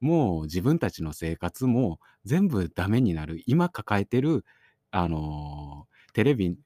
[0.00, 3.42] も、自分たちの生活も全部ダメになる。
[3.46, 4.44] 今抱えてる、
[4.90, 6.56] あの、テレビ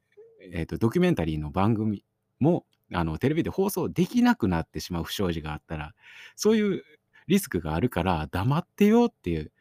[0.52, 2.04] えっと、ドキュメンタリーの番組
[2.40, 5.92] も、あの、テレビで放送できなくなってしまう不祥事があったら、
[6.36, 6.82] そういう
[7.26, 9.52] リスクがあるから黙ってよっていう、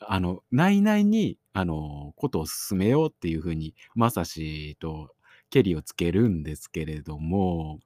[0.00, 5.14] あの、内々に、あの、ことを進めようっていう風に、まさしと
[5.50, 7.80] ケリをつけるんですけれども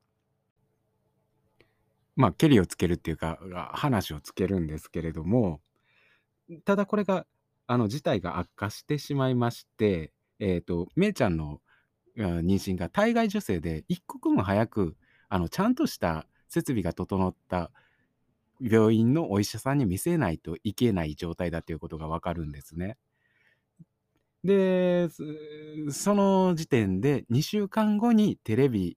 [2.16, 3.38] まあ、ケリをつけるっていうか、
[3.74, 5.61] 話をつけるんですけれども、
[6.64, 7.26] ただこれが、
[7.66, 11.61] あの、事態が悪化してしまいまして、えっと、めいちゃんの、
[12.16, 14.96] 妊娠が体外受精で一刻も早く、
[15.28, 17.70] あの、ちゃんとした設備が整った
[18.61, 22.98] 病院のお医者さんに見せないといけない状態だということが分かるんですね。
[24.44, 25.09] で、
[25.90, 28.96] その時点で2週間後にテレビ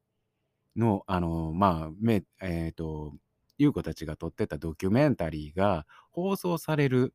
[0.75, 3.13] の、あの、まあ、えっと、
[3.57, 7.13] 優子たちが撮ってたドキュメンタリーが放送される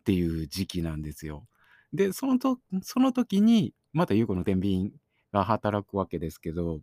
[0.00, 1.46] っていう時期なんですよ。
[1.92, 4.92] で、そのとその時に、また優子の天秤
[5.32, 6.80] が働くわけですけど、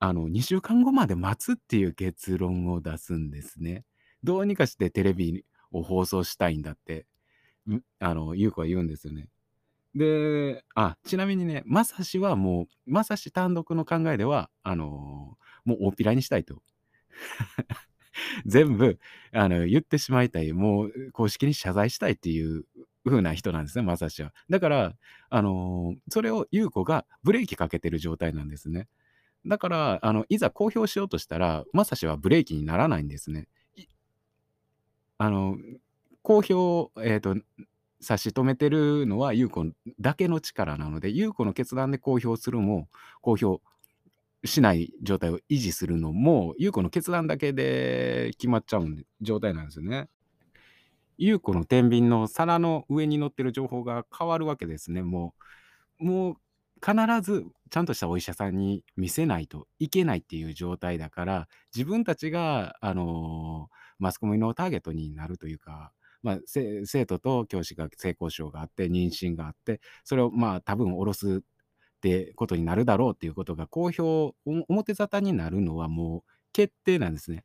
[0.00, 3.84] あの、2週間後まで待つっていう結論を出すんですね。
[4.24, 7.06] どうにかしてテレビを放送したいんだって、
[8.00, 9.28] あの、優子は言うんですよね。
[9.98, 16.62] で、あ、ちなみにね、まさしはもう、まさし単独の考えでは、あの、もう大っぴらにしたいと。
[18.46, 18.98] 全部、
[19.32, 22.64] あの、言ってしまいたい、もう公式に謝罪したいっていう
[23.04, 24.32] 風な人なんですね、まさしは。
[24.48, 24.94] だから、
[25.30, 28.88] あの、それを優子がブレーキかけてる状態なんですね。
[29.46, 33.48] だから、あの、いざ公表しようとしたら、まさしはブレーキにならないんですね。
[35.18, 35.56] あの、
[36.22, 37.36] 公表えっと、
[38.00, 39.66] 差し止めてるのは優子
[40.00, 42.88] だけの力なので、優子の決断で公表するも、
[43.20, 43.62] 公表
[44.44, 48.86] しない状態を維持するのも、優子の決断だけで決まっちゃう
[49.20, 50.08] 状態なんですよね。
[51.16, 55.34] 優子の天秤の皿の上に乗ってる情報が変わるわけですね、も
[56.00, 56.04] う。
[56.04, 56.36] もう
[56.80, 71.40] 必ずちゃんとしたお医者さんに見せないといけないっていう状態だから、自分たちが、あの、マスコミのターゲットになるというか、まあ、生徒と教師が性交渉があって、妊娠があって、それをまあ、多分降ろすっ
[72.00, 77.44] てことになるだろうっていうことが公表表沙汰になるのはもう決定なんですね。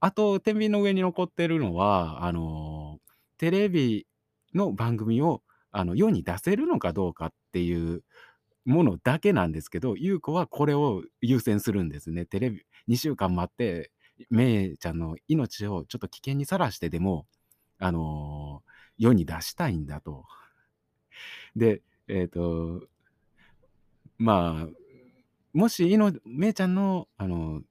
[0.00, 2.98] あと、天秤の上に残ってるのは、あの、
[3.36, 4.06] テレビ
[4.54, 8.02] の番組を、あの、世に出せるのかどうかっていう
[8.64, 12.26] ものだけなんですけど、優子はこれを優先するんですね。
[12.26, 13.90] テレビ2週間待って、
[14.30, 17.26] めいちゃんの命をちょっと危険にさらしてでも、
[17.78, 18.62] あの、
[18.98, 20.24] 世に出したいんだと。
[21.56, 22.82] で、えっと
[24.18, 24.68] まあ、
[25.52, 27.62] もし、いのめいちゃんの、あの、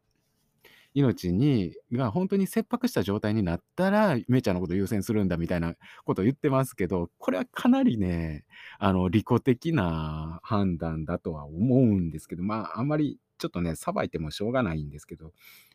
[0.93, 8.45] 命にが本当に切迫した状態になったら、めいちゃんのこと優先するんだみたいなことを言ってますけど、これはかなりね、
[8.79, 15.33] あの、利己的な判断だとは思うんですけど、まあ、あんまりちょっとね、裁いてもしょうがないんですけど、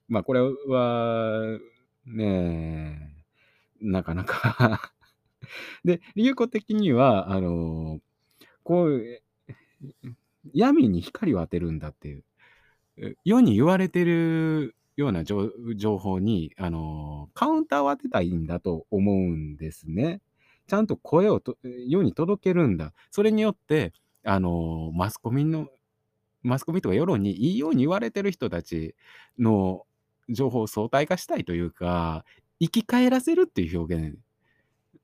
[0.08, 1.58] まあ、これは、
[2.06, 3.21] ね、
[3.82, 4.92] なかなか
[5.84, 8.00] で、優子的には、あの、
[8.64, 9.22] こう、
[10.52, 12.24] 闇に光を当てるんだっていう、
[13.24, 20.20] 世に言われてるような情報に、あの、カウンターを当てたいんだと思うんですね。
[20.68, 22.92] ちゃんと声をと世に届けるんだ。
[23.10, 23.92] それによって、
[24.24, 25.68] あの、マスコミの
[26.42, 28.94] マスコミとか世論にいいように言われてる人たち
[29.38, 29.86] の
[30.28, 32.24] 情報を相対化したいというか、
[32.62, 34.18] 生き返らせるっていう表現、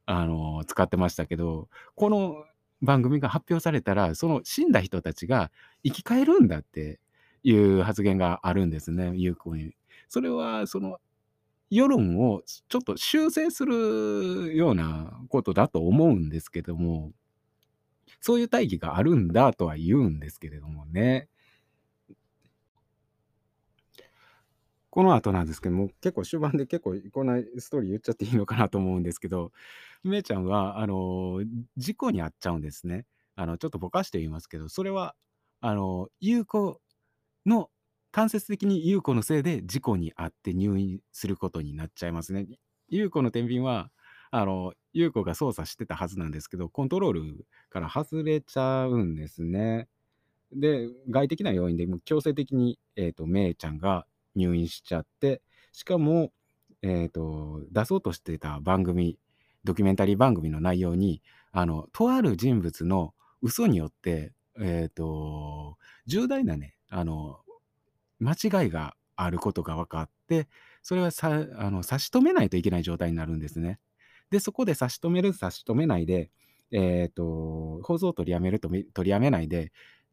[0.06, 2.44] あの、使ってましたけど、この
[2.82, 5.50] 番組が発表されたら、その死んだ人たちが
[5.84, 7.00] 生き返るんだって
[7.44, 9.74] いう発言があるんですね、有効に。
[10.08, 10.98] それはその
[11.70, 17.12] 世論をちょっと修正するようなことだと思うんですけども、
[18.20, 21.28] そういう大義があるんだとは言うんですけれどもね。
[24.98, 29.52] この後なんですけども、結構終盤で結構こんなストーリー言っちゃっていいのかなと思うんですけど、
[30.02, 31.40] めいちゃんは、あの、
[31.76, 33.06] 事故に遭っちゃうんですね。
[33.36, 35.14] あの、ちょっとぼかして言いますけど、それは、
[35.60, 36.80] あの、優子
[37.46, 37.70] の
[38.10, 42.48] 間接的に優子のせいで事故に遭って入院することになっちゃいますね。
[42.88, 43.92] 優子の天秤は、
[44.32, 49.86] あの、優子が操作してたはずなんですけど、コントロールから外れちゃうんですね。
[50.50, 54.07] で、外的な要因で強制的に、えっ、と、めいちゃんが
[54.38, 56.32] 入院しちゃって、しかも、
[56.82, 59.18] えっ、と、出そうとしてた番組、
[59.64, 61.22] ドキュメンタリー番組の内容に、
[61.52, 65.76] あの、とある人物の嘘によって、えっ、と、
[66.06, 67.40] 重大なね、あの、
[68.20, 70.48] 間違いがあることが分かって、
[70.82, 73.78] それはさあの差し止めないといけない状態になるんですね。
[74.30, 76.30] で、そこで差し止める、差し止めないで、
[76.70, 79.72] えっ、と、放送を取りやめると取りやめないで、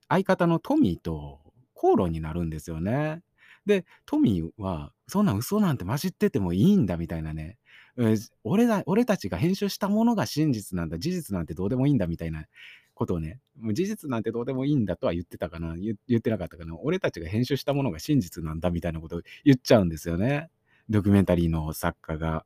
[0.10, 1.40] 相方のトミーと
[1.74, 3.22] 口論になるんですよね。
[3.66, 7.58] で、トミーは、そんな嘘なんて混じっててもいいんだみたいなね、
[7.98, 12.46] えー俺だ俺たちが編集したものが真実なんだ、事実なんてどうでもいいんだみたいな
[12.94, 20.50] ことをね、もう事実なんてどうでもいいんだとは言ってたかな、言言ってなかったかな、俺たちが編集したものが真実なんだみたいなことを言っちゃうんですよね、
[20.90, 22.46] ドキュメンタリーの作家が。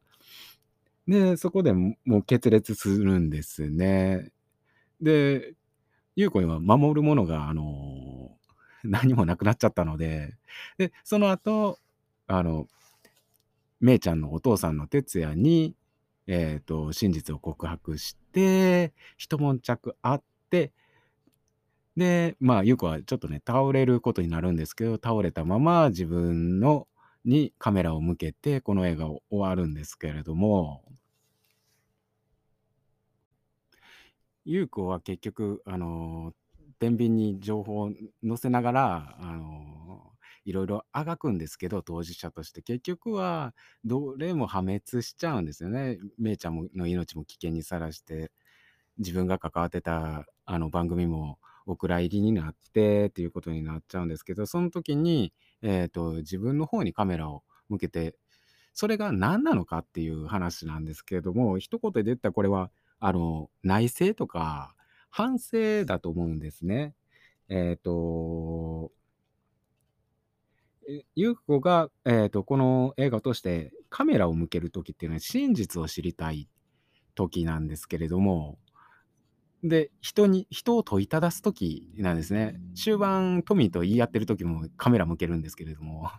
[1.08, 4.32] で、そこでももう決裂するんですね。
[5.02, 5.56] で、
[6.16, 7.99] 優子には守るものが、あの、
[8.84, 10.36] 何もなくなっちゃったので、
[10.78, 11.80] で、その後、
[12.28, 12.68] あの、
[13.80, 15.76] めいちゃんのお父さんの哲也に、
[16.28, 20.72] えっ、と、真実を告白して、一悶着あって、
[21.98, 26.88] で、まあ、優子はちょっとね、倒れることになるんですけど、倒れたまま自分の
[27.26, 30.84] にカメラを向けて、この映画を終わるんですけれども、
[34.46, 36.34] 優子は結局、あの、
[36.80, 37.92] 天秤に情報を
[38.28, 40.14] 載せながら、あの、
[40.46, 42.62] いろいろあがくんですけど、当事者として。
[42.62, 43.54] 結局は、
[43.86, 46.00] どれも破滅しちゃうんですよね。
[46.18, 48.32] めいちゃんの命も危険にさらして、
[48.98, 58.16] 自分が関わってたあの番組もお蔵入りになってっていうことになっちゃうんですけど、その時に、えっ、と、自分の方にカメラを向けて、
[58.74, 64.76] それが何なのかっていう話なんですけれども、一言で言ったらこれは、あの、内省とか
[65.10, 66.94] 反省だと思うんですね。
[67.50, 68.92] えっ、と、
[70.88, 76.48] え優子が、えっ、と、この映画を通してカメラを向ける時っていうのは真実を知りたい
[77.16, 78.60] 時なんですけれども、
[79.64, 82.60] で、人に、人を問いただす時なんですね。
[82.76, 86.10] 終盤、トミーと言い合ってる時もカメラ向けるんですけれども。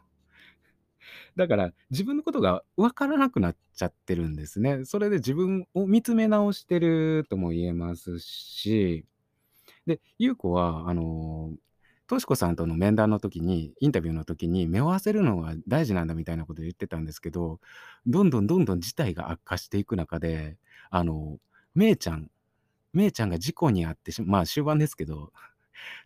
[1.37, 4.85] だから自分のことが分からなくなっちゃってるんですね。
[4.85, 9.05] それで自分を見つめ直してるとも言えますし、
[9.87, 11.53] で、優子は、あの、
[12.07, 17.61] としこさんとの面談の時に、インタビューの時に、目を合わせるのが大事なんだみたいなことを言ってたんですけど、
[18.07, 20.59] どんどんどんどん事態が悪化していく中で、
[20.91, 21.39] あの、
[21.75, 22.31] めいちゃん、
[22.93, 25.33] めいちゃんが事故に遭って、まあ終盤ですけど、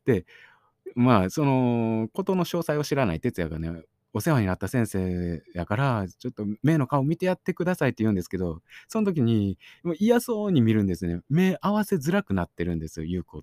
[0.06, 0.26] で、
[0.94, 3.82] まあ、その、ことの詳細を知らない哲也がね、
[4.14, 11.20] お世話になった先生やから、ちょっと目の顔見てやってくださいって言うんですけど、その時に、もう嫌そうに見るんですね。
[11.28, 13.42] 目合わせづらくなってるんですよ、優子。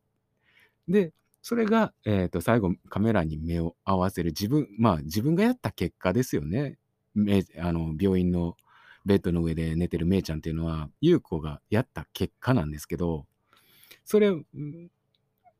[0.87, 1.11] で、
[1.41, 6.77] それが、えっ、と、最後、カメラに目を合わせる自分、まあ、自分がやった結果ですよね。
[7.13, 8.55] めあの病院の
[9.05, 13.25] ベッドの上で寝てるめいちゃんっていうのは、優子がやった結果なんですけど、
[14.05, 14.31] それ、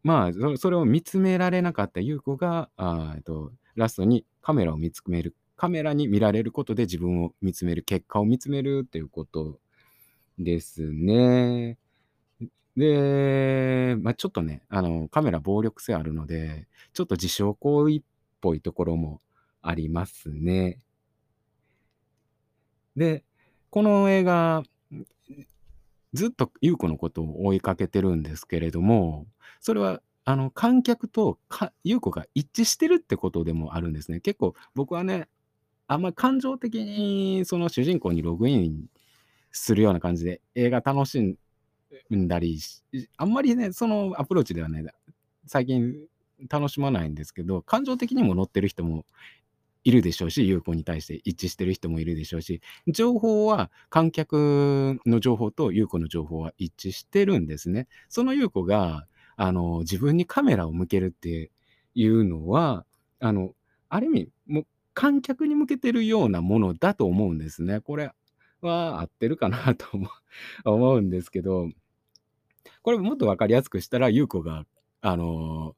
[0.04, 9.60] まあ、それを見つめられなかった優子が、あえっと、ラストにカメラを見つめる、カメラに見られることで自分を見つめる、結果を見つめるっていうこと
[10.38, 11.78] ですね。
[12.76, 18.02] で、まあ、ちょっとね、あの、カメラ暴力性あるので、ちょっと自傷行為っ
[18.40, 19.22] ぽいところも
[19.62, 20.80] ありますね。
[22.96, 23.24] で、
[23.70, 24.64] この映画、
[26.14, 29.28] ずっと優子のことを追いかけてるんですけれども、
[29.60, 31.40] それは、あの、観客と
[31.84, 34.20] 優子が一致してるってことでもあるんですね。
[34.20, 35.28] 結構僕はね、
[35.88, 38.86] あんま感情的にその主人公にログイン
[39.52, 41.38] するような感じで映画楽しん
[42.28, 42.60] だり、
[43.18, 44.86] あんまりね、そのアプローチではね、
[45.48, 45.96] 最近
[46.50, 49.06] 楽しまないんですけど、感情的にも乗ってる人も
[49.84, 57.88] いるでしょうし、優子に対して一致してる人もいるでしょうし、情報は観客の情報と優子の情報は一致してるんですね。
[58.10, 59.08] その優子が、
[59.44, 61.52] あの、自分にカメラを向けるって
[61.96, 62.86] いうのは、
[63.20, 63.56] あの、
[63.90, 67.82] ある意味、もう観客に向けてるようなものだと思うんですね。
[67.82, 68.12] これ
[68.62, 70.10] は合ってるかなと思う
[70.70, 71.72] 思うんですけど、
[72.84, 74.68] これもっと分かりやすくしたら、優子が、
[75.02, 75.76] あの、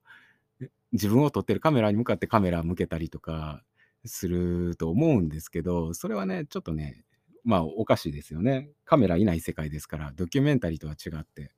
[0.92, 3.64] 自分を撮ってるカメラに向かってカメラを向けたりとか
[4.04, 7.06] すると思うんですけど、それはね、ちょっとね、
[7.46, 8.72] まあ、おかしいですよね。
[8.84, 11.54] カメラいない世界ですから、ドキュメンタリーとは違って。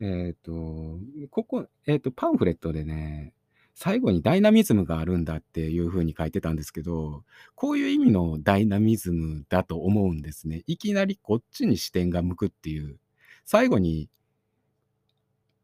[0.00, 0.98] えっと、
[1.30, 3.32] ここ、えっと、パンフレットでね、
[3.74, 7.24] 最後にダイナミズムがあるんだっていう風に書いてたんですけど、
[7.54, 10.64] こういう意味のダイナミズムだと思うんですね。
[10.66, 12.98] いきなりこっちに視点が向くっていう。
[13.44, 14.08] 最後に、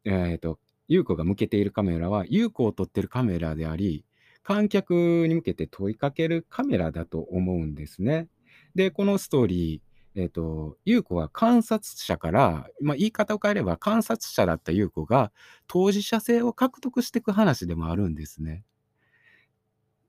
[0.05, 4.05] えっと、優子が向けているカメラは、優子を撮ってるカメラであり、
[4.43, 8.27] 観客に向けて問いかけるカメラだと思うんですね。
[8.75, 15.31] で、このストーリー、えっ、と、優子は観察者から、まあ、言い方を変えれば観察者だった優子が
[15.67, 18.63] 当事者性を獲得していく話でもあるんですね。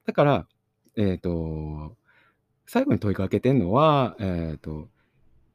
[0.05, 0.47] だから、
[0.95, 1.95] えっ、と、
[2.67, 4.89] 最後に問いかけてるのは、えっ、と、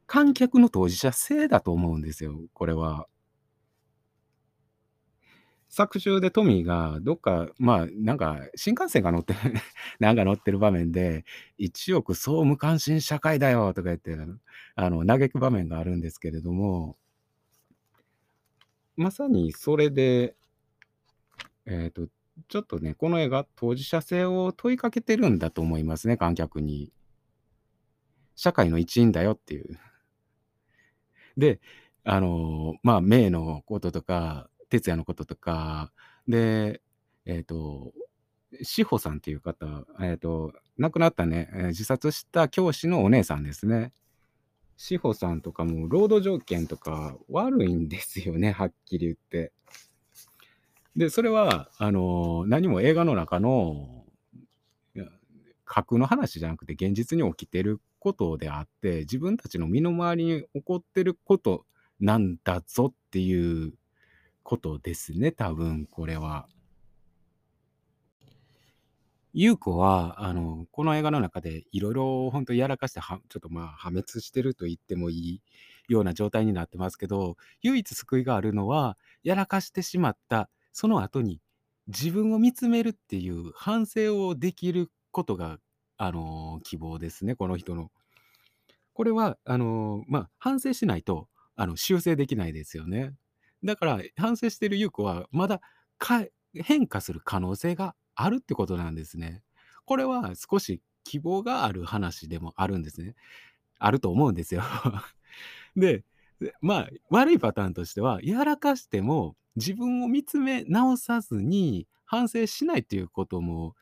[0.06, 3.06] 観客の当事者性だと思うんですよ、これは。
[5.70, 9.34] 作中でトミーがどっか、まあ、なんか新幹線が乗って
[10.00, 11.24] なんか乗ってる場面で、
[11.60, 14.16] 1億総無関心社会だよとか言って、
[14.74, 16.96] あの、嘆く場面があるんですけれども、
[18.96, 20.34] まさにそれで、
[21.66, 22.08] えっと、
[22.48, 26.92] ちょっとね、この映画、当事者性を問いかけてるんだと思いますね、観客に。
[28.34, 29.78] 社会の一員だよっていう。
[31.36, 31.60] で、
[32.02, 35.92] あの、まあ、名のこととか、哲也のこととか、
[36.26, 36.80] で、
[37.26, 37.92] えっ、と、
[38.62, 43.92] 志保さんっていう方、えっ、と、亡くなったね、自殺した教師のお姉さんですね。
[44.76, 49.52] 志保さんとかも、労働条件とか悪いんですよね、はっきり言って。
[50.96, 54.04] で、それは、あの、何も映画の中の、
[55.64, 61.64] 架空の話じゃなくて、現実に起きてることであって、自分たちの身の回りに起こってること
[62.00, 63.74] なんだぞっていう
[64.50, 66.48] ことですね、多分これは。
[69.32, 75.42] 優子は、あの、この映画の中でいろいろ本当やらかして、はちょっとまあ破滅してると言ってもいい
[75.88, 81.40] ような状態になってますけど、唯一救いがあるのは、やらかしてしまったその後に
[81.86, 85.58] 自分を見つめるっていう反省をできることが、
[85.96, 87.92] あの、希望ですね、この人の。
[88.94, 93.14] これは、あの、まあ、反省しないと、あの、修正できないですよね。
[93.64, 95.60] だから、反省してる優子は、まだ
[95.98, 99.42] か変化する可能性があるってことなんですね。
[99.84, 103.14] これは少し希望がある話でもあるんですね。
[103.78, 104.62] あると思うんですよ。
[105.76, 106.04] で、
[106.60, 113.74] まあ、悪いパターンとしては、やらかしても自分を見つめ直さずに反省しないっていうことも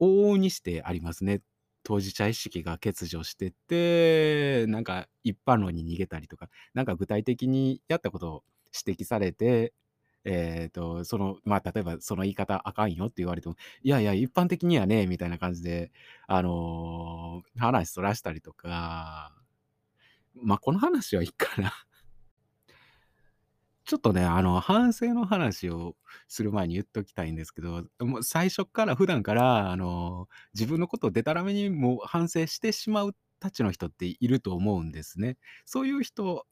[0.00, 1.42] 往々にしてありますね。
[1.82, 8.44] 当事者意識が欠如してて、なんか一般論に逃げたりとか、なんか具体的にやったことを
[8.84, 9.72] 指摘されて、
[10.24, 15.92] えっと、その、まあ、例えばその言い方あかんよって言われても、いやいや、一般的にはね、みたいな感じで、
[16.26, 19.32] あの、話そらしたりとか、
[20.34, 21.72] ま、この話はいいかな。
[23.84, 25.96] ちょっとね、あの、反省の話を
[26.26, 35.38] する前に言っときたいんですけど、もう最初から普段から、あの、自分のことをでたらめにもう反省してしまうたちの人っていると思うんですね。
[35.64, 36.46] そういう人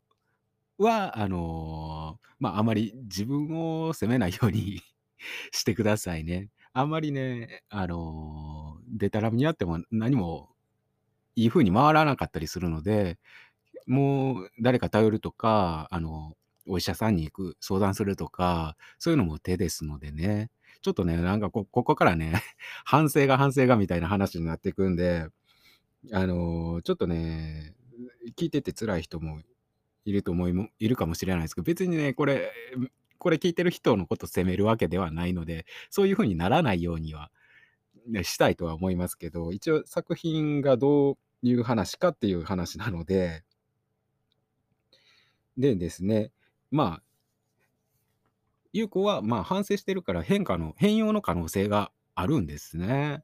[0.79, 3.49] は、あの、ま、ああまり自分
[3.87, 4.81] を責めないように
[5.53, 6.51] してくださいね。
[6.72, 10.51] あんまりね、あの、でたらめにやっても何も
[11.37, 13.18] いい風に回らなかったりするので、
[13.87, 16.35] もう誰か頼るとか、あの、
[16.68, 20.51] お医者さんに行く、相談するとか、そういうのも手ですのでね。
[20.83, 22.33] ちょっとね、なんかこここからね、
[22.85, 25.29] 反省が反省がみたいな話になっていくんで、
[26.12, 27.75] あの、ちょっとね、
[28.37, 29.41] 聞いてて辛い人も
[30.05, 32.52] いると思いもいるかもしれないですけど、別にね、これ、
[33.18, 37.30] これ聞いてる人のこと責めるわけではないので、そういう風にならないようには、
[38.07, 43.44] ね、したいとは思いますけど、一応作品がどういう話かっていう話なので
[45.57, 46.32] でですね、
[46.70, 47.02] まあ
[48.74, 53.22] 優子は、まあ、反省してるから変化の変容の可能性があるんですね。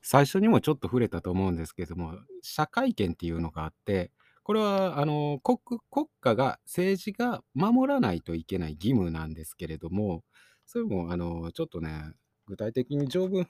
[0.00, 4.10] 最初にもちょっと触れたと思うんですけども、社会権っていうのがあって、
[4.44, 10.22] これはあの、国国家が政治が守らないといけない義務なんですけれども、
[10.66, 12.12] それもあの、ちょっとね、
[12.46, 13.44] 具体的に条文を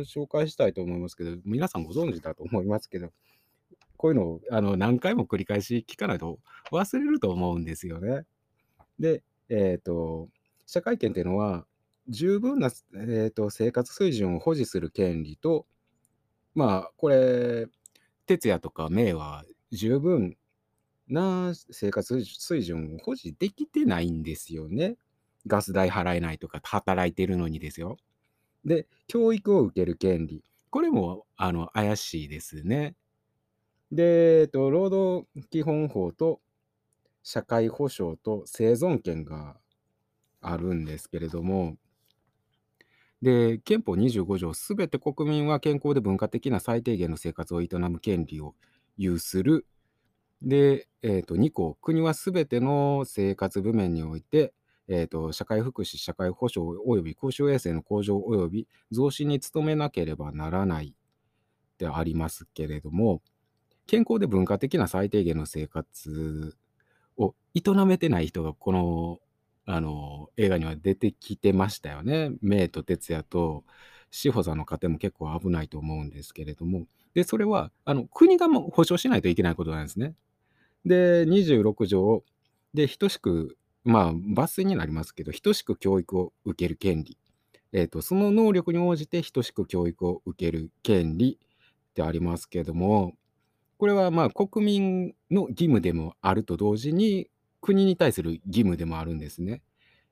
[0.00, 3.10] 紹介したいと思いますけど、皆さんご存知だと思いますけど、
[3.96, 6.40] こういうのをあの何回も繰り返し聞かないと
[6.72, 8.24] 忘れると思うんですよね。
[8.98, 10.28] で、えっ、と、
[10.66, 11.66] 社会権っていうのは、
[12.08, 15.66] 十分な、えー、と生活水準を保持する権利と、
[16.56, 17.68] まあ、これ、
[18.26, 20.36] 哲也とか明は十分
[21.08, 24.96] な生活水準を保持できてないんですよね。
[25.46, 27.98] ガス代払えないとか、働いてるのにですよ。
[28.64, 30.44] で、教育を受ける権利。
[30.70, 32.96] これもあの怪しいですね。
[33.92, 36.40] で、えっと、労働基本法と
[37.22, 39.58] 社会保障と生存権が
[40.42, 41.76] あるんですけれども、
[43.22, 48.54] で、憲法25条、すべて国民は健康で文化的な最低限の生活を営む権利を
[48.96, 49.66] 有する。
[50.42, 54.52] で、えー、と2項、国はすべての生活部面において、
[54.88, 60.94] えー、と社会福祉、社会保障及び公衆衛生の向上及び増進に努めなければならない
[61.78, 63.22] でありますけれども、
[63.86, 66.56] 健康で文化的な最低限の生活
[67.16, 69.20] を営めてない人がこの
[69.64, 72.32] あの映画には出てきてましたよね。
[72.40, 73.64] メイと哲也と
[74.10, 80.14] 志保さんの家庭も結構危ないと思うんですけれども、で、それはあの国がも保障しないといけないことなんですね。
[80.84, 82.24] で、26条
[82.74, 87.18] で等しく、まあ抜粋になりますけど、等しく教育を受ける権利。
[87.72, 91.38] えーと、その能力に応じて等しく教育を受ける権利
[91.94, 93.14] でありますけども、
[93.78, 97.28] これはまあ国民の義務でもあると同時に、
[97.60, 99.62] 国に対する義務でもあるんですね。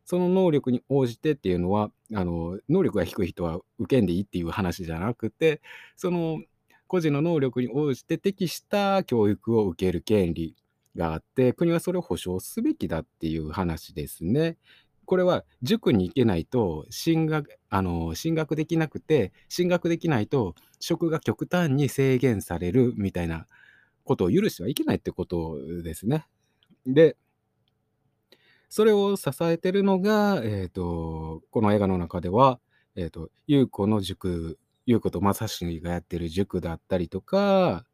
[0.05, 5.61] その能力に応じてっていうのは、あの能力が低い人は受けんでいいっていう話じゃなくて、
[5.97, 6.43] その
[6.91, 10.57] 個人の能力に応じて適した教育を受ける権利
[10.97, 14.57] があって、国はそれを保障すべきだっていう話ですね。
[15.05, 23.47] これは塾に行けないと進学あの進学できなくて進学できないと職が極端に制限されるみたいな
[24.05, 26.27] ことを許してはいけないってことですね。
[26.87, 27.17] で
[28.69, 32.61] それを支えてるのが、えーと、この映画の中では、
[32.95, 34.59] えーと、優子の塾
[34.91, 37.85] 優子と正志がやってる塾だったりとか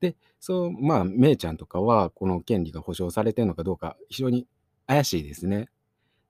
[0.00, 4.46] でそうまあめいちゃんとかはこの権利が保障されてるのかどうか非常に
[4.86, 5.68] 怪しいですね。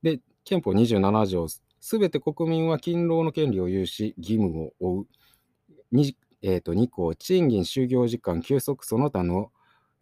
[0.03, 5.07] で憲法27条すべて国民は勤労の権利を有し義務を負う。
[5.93, 9.53] 2, えーと、2項賃金就業時間休息その他の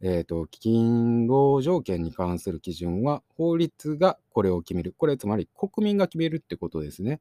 [0.07, 4.95] えーと、勤労条件に関する基準は法律がこれを決める。
[4.99, 7.21] これつまり国民が決めるってことですね。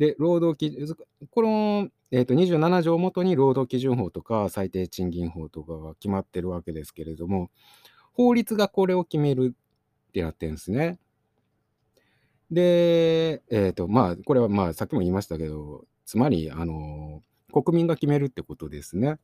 [0.00, 0.96] で、労働基準、
[1.30, 7.50] この、えーと、27条をもとに労働基準法とか最低賃金法とかが決まってるわけですけれども、
[8.14, 9.54] 法律がこれを決める
[10.08, 10.98] ってなってるんですね。
[12.50, 17.22] で、えっ、ー、と、まあ、これはまあ、さっきも言いましたけど、つまり、あの、
[17.52, 19.18] 国民が決めるってことですね。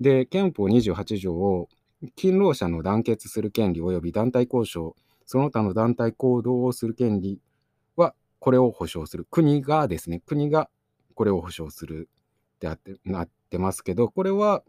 [0.00, 1.70] で、憲法28条を
[2.14, 7.40] 勤労者の団結する権利及び団体交渉、その他の団体行動をする権利、
[8.44, 9.26] これを保障する。
[9.30, 10.68] 国がですね、国が
[11.14, 12.10] これを保障する
[12.56, 14.62] ってあってなってますけど、これは、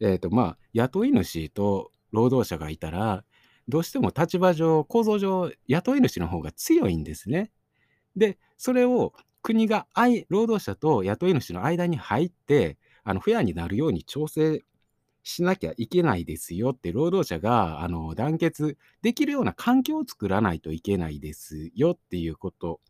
[0.00, 3.24] えっ、ー、と、まあ、雇い主と労働者がいたら、
[3.66, 7.50] どうしても立場上、構造上、雇い主の方が強いんですね。
[8.14, 9.86] で、それを国が
[10.28, 14.60] 労働者と雇い主の間に入って、あのフェアになるように調整
[15.22, 22.80] しなきゃいけないですよって、労働者があの団結できるような環境を作らないといけないですよっていうこと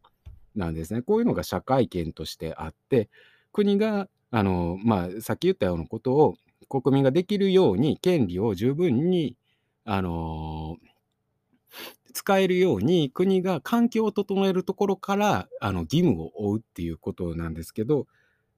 [0.55, 1.03] なんですね。
[1.03, 3.09] こういうのが社会権としてあって、
[3.53, 6.37] 国があの、まあ、さっき言ったようなことを
[6.69, 9.37] 国民ができるように、権利を十分に
[9.85, 10.77] あの
[12.13, 18.07] 使えるように国が環境を整えるところからあの義務を負うっていうことなんですけど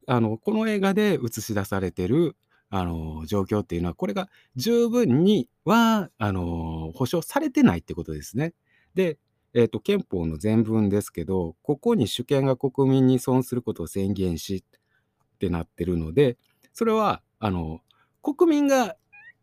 [0.06, 2.36] あのこの映画で映し出されてる
[2.76, 8.52] あの、状況っていうのは、これが十分には、あの、保障されてないってことですね。
[8.96, 9.16] で、
[9.54, 16.36] えっ、と、憲法の全文ですけど、ここに主権が国民に損することを宣言しってなってるので、
[16.72, 17.80] それは、あの、
[18.24, 18.96] 国民が、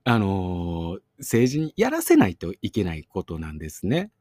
[0.04, 4.12] あの、政治にやらせないといけないことなんですね。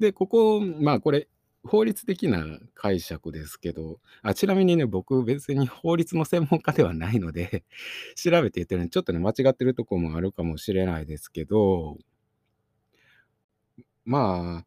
[0.00, 1.28] で、ここ、まあこれ、
[1.64, 2.44] 法律的な
[2.74, 7.64] 解釈ですけど、あちなみにね、僕別に法律の専門家ではないので
[8.16, 11.98] 調べて言ってるのにちょっとね、間違ってるとこもあるかもしれないですけど、
[14.04, 14.66] まあ、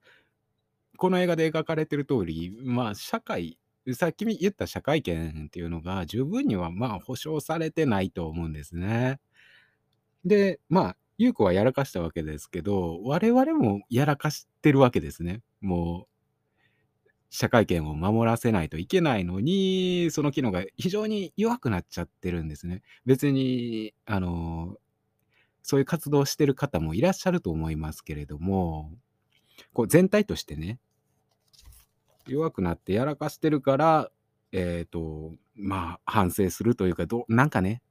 [0.98, 3.58] この映画で描かれてる通り、まあ、社会、
[3.93, 9.20] さっき言った社会権っていうのが十分にはまあ保障されてないと思うんですね。
[10.26, 15.41] で、まあ、優子はやらかしたわけですけど、我々もやらかしてるわけですね。
[15.62, 16.14] もう、
[17.30, 22.82] 社会権を守らせないといけないのに、その機能が非常に弱くなっちゃってるんですね。
[23.05, 24.78] 別に、あの、
[25.63, 28.91] そういう活動をしてる方もいらっしゃると思いますけれども、
[29.73, 30.80] こう全体としてね、
[32.28, 34.11] 弱くなってやらかしてるから、
[34.51, 37.82] えっ、と、まあ、反省するというか、どなんかね、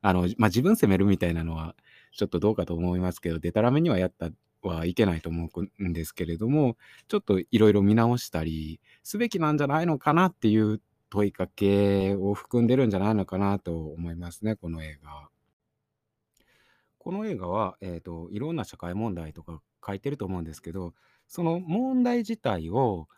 [0.00, 1.74] あの、まあ、自分責めるみたいなのは、
[2.12, 4.30] ちょっとどうかと思いますけど、でたらめにはやった
[4.68, 5.48] はいけないと思
[5.78, 6.76] うんですけれども、
[7.08, 15.28] ちょっといろいろ見直したりすべきなんじゃないのかなっていう問いかけを含んでるんじゃないのかなと思いますね、この映画。
[16.98, 20.94] この映画は、えっ、と、いろんな社会問題とか書いてると思うんですけど、
[21.28, 23.08] その問題自体を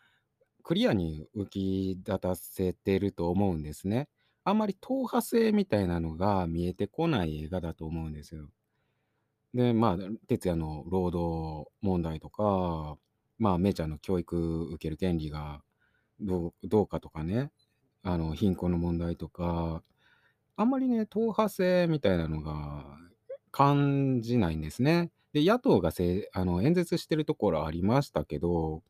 [0.62, 4.09] クリアに浮き立たせてると思うんですね。
[4.44, 8.49] あんまり党派性みたいなのが見えてこない映画だと思うんですよ。
[9.55, 9.97] で、まあ、
[10.28, 12.97] 哲也の労働問題とか、
[13.38, 15.62] まあ、めいちゃんの教育受ける権利が
[16.20, 17.51] どうどうかとかね、
[18.03, 19.82] あの、貧困の問題とか、
[20.57, 22.84] あんまりね、党派性みたいなのが
[23.53, 25.11] 感じないんですね。
[25.32, 28.82] で、野党がせあの、演説してるところありましたけど、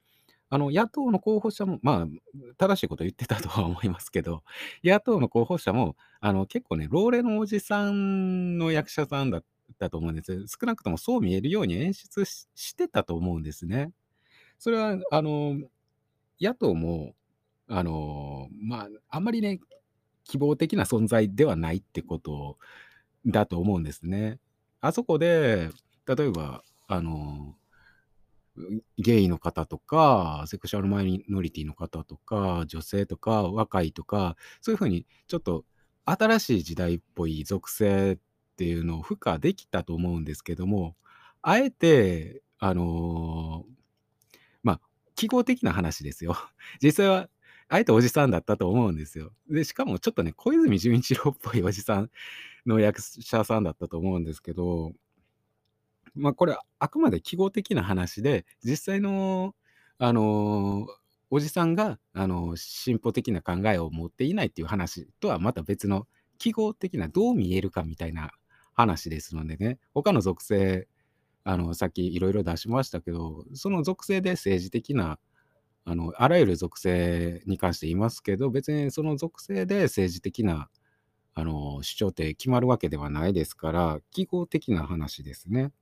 [0.51, 2.07] あの、野党の候補者も、まあ、
[2.59, 4.43] 正しいこと言ってたとは思いますけど、
[4.85, 9.45] 野党の候補者も、あの、結構ね、老齢のおじさんの役者さんだっ
[9.77, 10.47] たと思うんです。
[10.49, 13.93] 少なくともそう見えるように演出してたと思うんですね。
[14.59, 15.59] それは、あの、
[16.41, 17.15] 野党も、
[17.69, 19.61] あの、まあ、あんまりね、
[20.25, 22.59] 希望的な存在ではないってこと
[23.27, 24.39] だと思うんですね。
[24.81, 25.71] あそこで、
[26.07, 27.57] 例えば、あの、
[28.99, 35.65] ゲイの方とか、セクシュアルマイノリティの方とか、女性とか、若いとか、そういうふうにちょっと
[36.05, 38.19] 新しい時代っぽい属性
[38.57, 40.97] っていうのを付加できたと思うんですけども、
[41.43, 43.67] あえて、あの
[44.63, 44.81] まあ、
[45.15, 46.35] 記号的な話ですよ。
[46.83, 47.29] 実際は、
[47.69, 49.33] あえておじさんだったと思うんですよ。
[49.51, 52.11] で、しかもちょっとね、小泉純一郎っぽいおじさん
[52.65, 54.93] の役者さんだったと思うんですけど、
[56.15, 59.55] まあ、これはあくまで記号的な話で、実際の、
[59.99, 60.87] あの、
[61.29, 66.07] おじさんが、あの、進歩的な考えを持っていないっていう話とはまた別の
[66.39, 68.33] 記号的などう見えるかみたいな
[68.77, 70.87] 話ですのでね、他の属性、
[71.45, 75.19] あの、さっきいろいろ出しましたけど、その属性で政治的な、
[75.87, 80.69] あの、あらゆる属性に関して言いますけど、別にその属性で政治的な、
[81.35, 85.73] あの、主張って決まるわけではないですから、記号的な話ですね。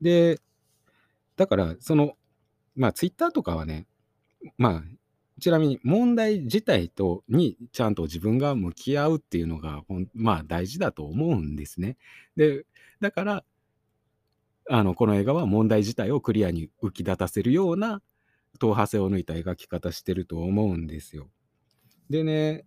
[0.00, 0.40] で、
[1.36, 2.14] だから、その、
[2.74, 3.86] まあ、ツイッターとかはね、
[4.58, 4.82] まあ、
[5.40, 9.82] ちなみに問題自体とにちゃんと自分が向き合うっていうのが、
[10.14, 11.96] まあ、大事だと思うんですね。
[12.36, 12.64] で、
[13.00, 13.44] だから、
[14.68, 18.02] あの、この映画は問題自体をクリアに浮き立たせるような
[18.58, 21.28] 党派性を抜いた描き方してると思うんですよ。
[22.08, 22.64] でね、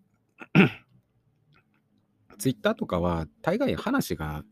[2.38, 4.44] ツイッターとかは大概話が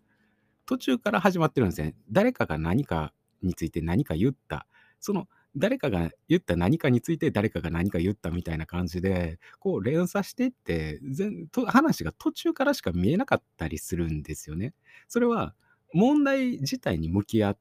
[0.65, 1.95] 途中から始まってるんですね。
[2.11, 4.67] 誰かが何かについて何か言った。
[4.99, 14.73] その誰かが言った何かについて誰かが何か言ったみたいな感じで、こう連鎖していって、全と話が途中からしか見えなかったりするんですよね。
[15.07, 15.53] それは
[15.93, 17.57] 問題自体に向き合っ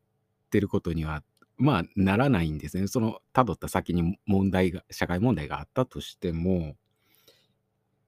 [0.50, 1.22] てることには、
[1.56, 2.86] まあならないんですね。
[2.86, 6.76] その辿った先に問題が、社会問題があったとしても。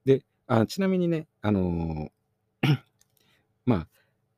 [0.05, 2.09] で、あちなみにね、あの
[3.65, 3.87] まあ、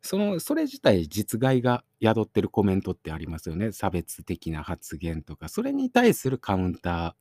[0.05, 3.71] その、それ自体実害が宿ってるコメントってありますよね。
[3.71, 7.15] 差別的な発言とか、それに対するカウンタ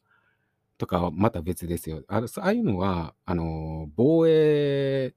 [0.77, 2.05] ーとかはまた別ですよ。
[2.09, 5.15] あのああいうのは、あの、防衛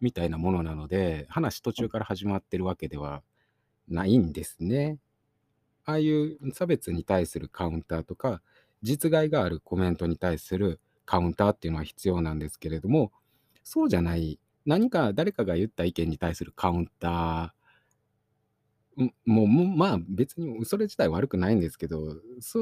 [0.00, 3.22] みたいなものなので、話途中から始まってるわけでは
[3.88, 4.98] ないんですね。
[5.84, 8.42] ああいう差別に対するカウンターとか、
[8.82, 13.12] 実害があるコメントに対するカウンターっていうのは必要なんですけれども、
[13.64, 22.58] そうじゃない何か誰かが言った意見に対するカウンター、もう、まあ別にそれ自体悪くないんですけど、そ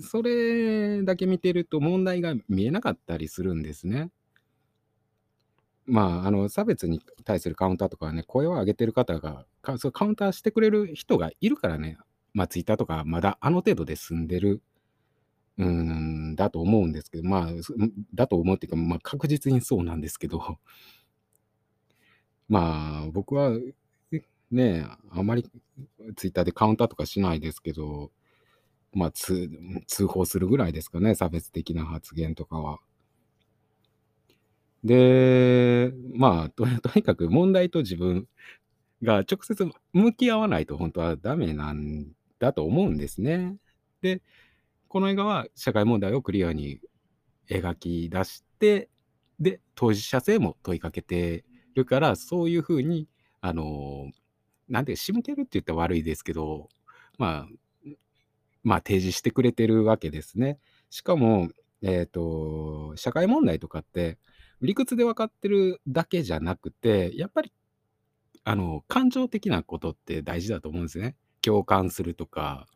[0.00, 4.10] それだけ見てると問題が見えなかったりするんですね。
[5.86, 11.98] まあ、あの差別に対するカウンターとかね、声を上げてる方が、かそカウンターしてくれる人がいるからね、
[12.32, 14.62] まあ、ツイッターとかまだあの程度で済んでる。
[15.58, 17.52] うん、だと思うんですけど、まあ、
[18.14, 20.58] だと思うっていうか、まあ、確実にそうなんですけど、
[22.50, 23.52] まあ、僕は、
[24.50, 25.48] ね、あまり
[26.16, 28.10] ツイッターでカウンターとかしないですけど、
[28.92, 29.48] まあ、通
[29.86, 32.80] 通報するぐらいですかね、差別的な発言とかは。
[34.82, 38.26] で、まあ、と とにかく問題と自分
[39.00, 42.08] が直接向き合わないと本当はダメなん
[42.40, 43.58] だと思うんですね。
[44.02, 44.22] で、
[44.88, 46.80] この映画は社会問題をクリアに
[47.48, 48.88] 描き出して、
[49.38, 51.44] で、当事者性も問いかけて
[51.74, 53.08] るから、そういう風に、
[53.40, 54.10] あの、
[54.68, 56.68] なんて仕向けるって言ったら悪いですけど、
[57.18, 57.94] まあ、
[58.62, 60.58] まあ、提示してくれてるわけですね。
[60.90, 61.48] しかも、
[61.82, 64.18] えっと、社会問題とかって、
[64.60, 67.52] 理屈で分かってるだけじゃなくて、やっぱり、
[68.44, 71.16] あの、感情的なことって大事だと思うんですね。
[71.40, 72.66] 共感するとか、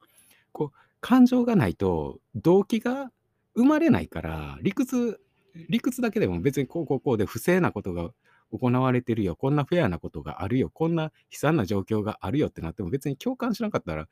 [0.52, 3.10] こう、感情がないと動機が
[3.54, 5.20] 生まれないから、理屈
[5.68, 8.10] 理屈だけでも別にこうこうこうで不正なことが
[8.58, 14.08] 行われてるよ、こんなフェアなことがあるよ、こんな悲惨な状況があるよってなっても別に共感しなかったら、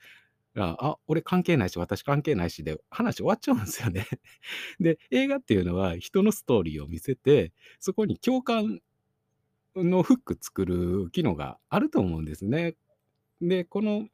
[0.56, 4.06] あ、あ俺関係ないし、私関係ないしで話終わっちゃうんですよね。
[4.80, 8.80] で、映画っていうのは人のストーリーを見せて、そこに共感
[9.76, 12.76] のフック作る機能があると思うんですね。
[13.42, 14.08] で、この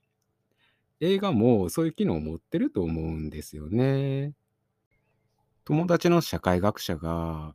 [1.00, 4.34] 映画もそういう機能を持ってると思うんですよね。
[5.64, 7.54] 友達の社会学者が、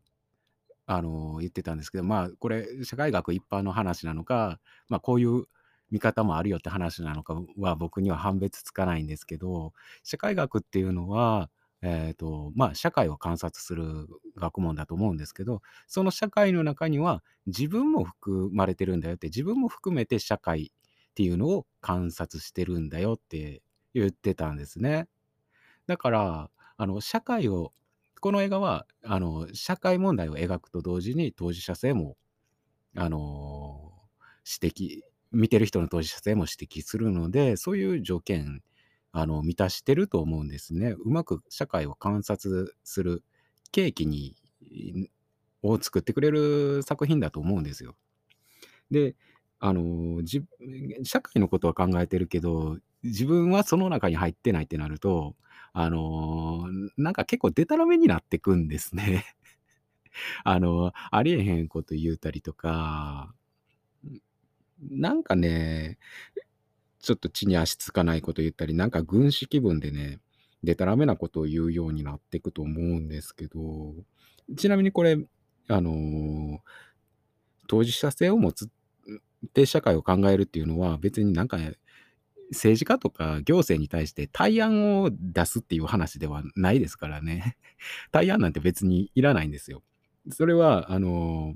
[0.86, 4.60] あの、言ってたんですけど、まあ、これ、社会学一般の話なのか、
[4.90, 5.46] まあ、こういう
[5.92, 9.74] 見方もあるよって話なのかは僕には判別つかないんですけど、
[10.04, 11.50] 社会学っていうのは、
[11.82, 14.08] えっと、まあ、社会を観察する
[14.38, 20.72] 学問だと思うんですけど、その社会の中には自分も含まれてるんだよって、自分も含めて社会
[21.12, 23.62] っていうのを観察してるんだよって
[23.94, 25.08] 言ってたんですね。
[25.88, 27.74] だから、あの、社会を
[28.24, 32.16] この映画は、あの、社会問題を描くと同時に当事者性も、
[32.96, 33.92] あの、
[34.62, 35.02] 指摘
[35.34, 38.62] 見てる人の当事者性も指摘するので、そういう条件、
[39.12, 40.92] あの、満たしてると思うんですね。
[40.92, 43.24] うまく社会を観察する
[43.74, 44.38] 契機に
[45.62, 47.96] を作ってくれる作品だと思うんですよ。
[48.92, 49.16] で、
[49.60, 50.22] あの、
[51.04, 55.36] 社会のことは考えてるけど、自分はその中に入ってないってなると、
[55.74, 56.68] あの、
[56.98, 59.26] なんか結構でたらめになってくんですね。
[60.44, 63.34] あの、ありえへんこと言うたりとか、
[64.90, 65.98] なんかね、
[67.00, 70.20] ちょっと地に足つかないこと言ったり、なんか軍師気分でね、
[70.64, 73.94] でたらめなことを言うようになっていくと思うんですけど、
[74.58, 75.18] ちなみにこれ、
[75.68, 76.62] あの、
[77.68, 78.70] 当事者性を持つっ
[79.54, 81.58] て社会を考えるっていうのは別になんか
[82.52, 87.58] 政治家とか行政に対して対案を出すっていう話ではないですからね。
[88.12, 89.84] 対案なんて別にいらないんですよ。
[90.30, 91.56] それは、あの、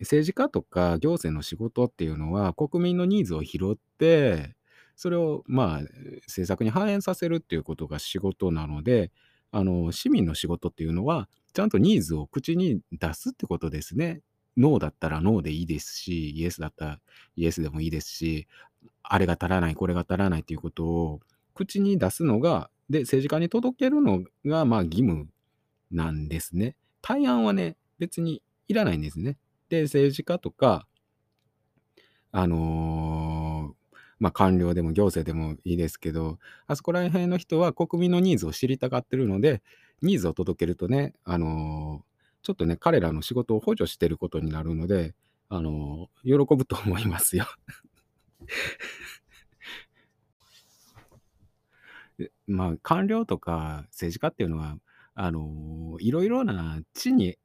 [0.00, 4.54] 政治家とか行政の仕事っていうのは国民のニーズを拾って、
[4.96, 5.80] それをまあ
[6.26, 9.12] 政策に反映させるっていうことが仕事なので、
[9.50, 14.22] あの市民の仕事っていうのはちゃんとニーズを口に出すってことですね。
[14.56, 17.00] ノーだったらノーでいいですし、イエスだったら
[17.36, 18.46] イエスでもいいですし、
[19.02, 21.20] あれが足らない、これが足らないということを
[21.54, 25.28] 口に出すのが、で、政治家に届けるのが、まあ義務
[25.90, 26.76] なんですね。
[27.02, 29.38] 対案はね、別にいらないんですね。
[29.68, 30.86] で、政治家とか、
[32.32, 39.62] あのー、まあ官僚でも行政でもいいですけど、あそこら辺の人は国民のニーズを知りたがってるので、
[40.02, 42.10] ニーズを届けるとね、あのー、
[42.42, 45.14] ちょっとね、彼らの仕事を補助してることになるので、
[45.48, 47.46] あのー、喜ぶと思いますよ
[52.46, 54.76] まあ、官僚とか政治家っていうのは、
[55.14, 57.38] あの、いろいろな地に、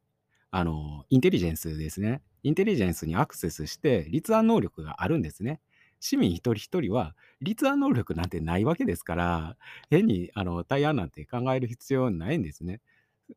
[0.52, 2.22] あの、インテリジェンスですね。
[2.44, 5.60] インテリジェンスにアクセスして立案能力があるんですね。
[6.00, 9.58] 市民一人一人は立案能力なんてないわけですから、
[9.90, 12.82] 変にあの対案なんて考える必要ないんですね。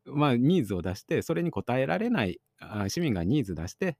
[0.05, 3.97] まあ、ニーズを出して、それに応えられない、あ市民がニーズ出して、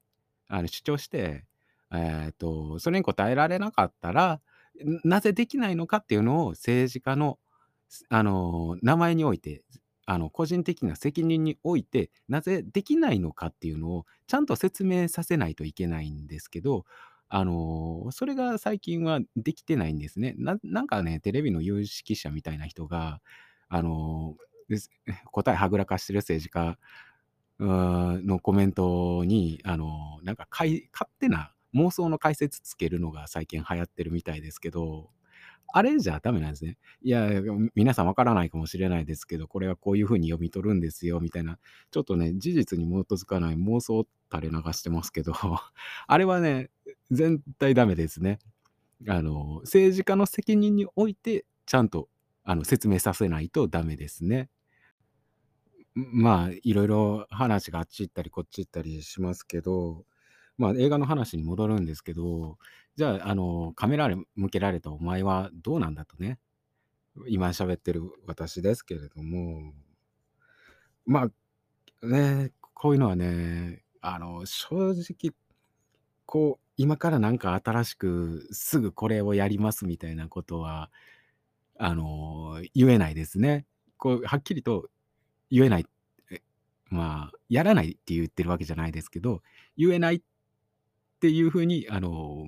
[0.47, 1.45] あの主張して、
[1.93, 4.41] えっと、それに応えられなかったら、
[5.03, 7.39] なぜできないのかっていうのを政治家の、
[8.09, 9.63] あの、名前において、
[10.05, 16.85] あの、個人的な責任において、なぜできないのかっていうのをちゃんと説明させないといけないんですけど、
[17.29, 20.35] あの、それが最近はできてないんですね。
[20.37, 23.21] なんかね、テレビの有識者みたいな人が、
[23.69, 24.35] あの、
[25.31, 26.77] 答えはぐらかしてる政治家
[27.59, 35.09] のコメントに、あの、なんかかい勝手な妄想の解説つけるのが最近流行ってるみたいですけど、
[35.71, 36.77] あれじゃダメなんですね。
[37.01, 37.29] いや、
[37.75, 41.59] 皆さんわからないかもしれないですけど、これはこういうふうに読み取るんですよ、みたいな、
[41.91, 45.33] ちょっとね、事実に基づかない妄想垂れ流してますけど、
[46.07, 46.71] あれはね、
[47.11, 48.39] 絶対ダメですね。
[49.07, 52.09] あの、政治家の責任において、ちゃんと
[52.43, 54.49] あの説明させないとダメですね。
[55.93, 60.05] まあ、いろいろ話があっち行ったりこっち行ったりしますけど、
[60.59, 62.57] まあ、映画の話に戻るんですけど、
[62.97, 66.37] じゃあ、あの、カメラ向けられたお前はどうなんだとね。
[67.27, 69.73] 今喋ってる私ですけれども、
[71.05, 71.29] ま
[72.03, 75.33] あ、ね、こういうのはね、あの、正直、
[76.25, 80.91] こう、今からなんか新しくすぐこれをやりますみたいなことは、
[81.77, 83.65] あの、言えないですね。
[83.97, 84.89] こう、はっきりと
[85.49, 85.87] 言えない。
[86.89, 89.41] まあ、やらないって言ってるわけじゃないですけど、
[89.77, 90.21] 言えないっ
[91.19, 92.45] っていう風に、あの、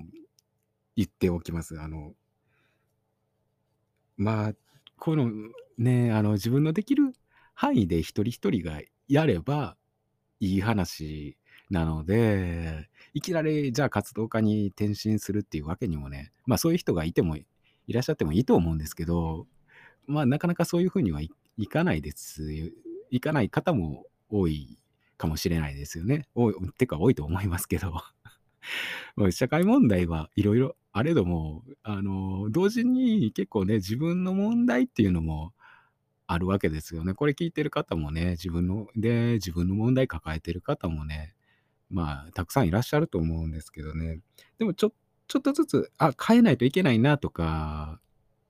[0.96, 1.78] 言っておきます。
[1.82, 2.14] あの
[4.16, 4.54] まあ、
[4.98, 5.30] この
[5.78, 7.12] ね、あの、自分のできる
[7.54, 9.76] 範囲で一人一人がやれば
[10.40, 11.38] いい話
[11.70, 17.46] なので、いきなりじゃあ活動家に転身するっていうわけにもね、まあそういう人がいてもい
[17.90, 19.48] らっしゃってもいいと思うんですけど、
[20.08, 22.72] まあなかなかそういうふうにはい、いかないです。
[23.10, 24.78] いかない方も多い
[25.18, 26.30] かもしれないですよね。
[26.36, 28.02] 多いてか多いと思いますけど。
[29.32, 35.54] 社会問題はいろいろあれども、あの、同時に結構ね、自分の問題っていうのも
[36.28, 37.14] あるわけですよね。
[37.14, 41.34] これ聞いてる方もね、自分ので、自分の問題抱えてる方もね、
[41.90, 44.22] まあ、たくさんいらっしゃると思うんですけどね。
[44.58, 44.94] でもちょ
[45.28, 48.02] ちょっとずつ、あ、変えないといけないなとか、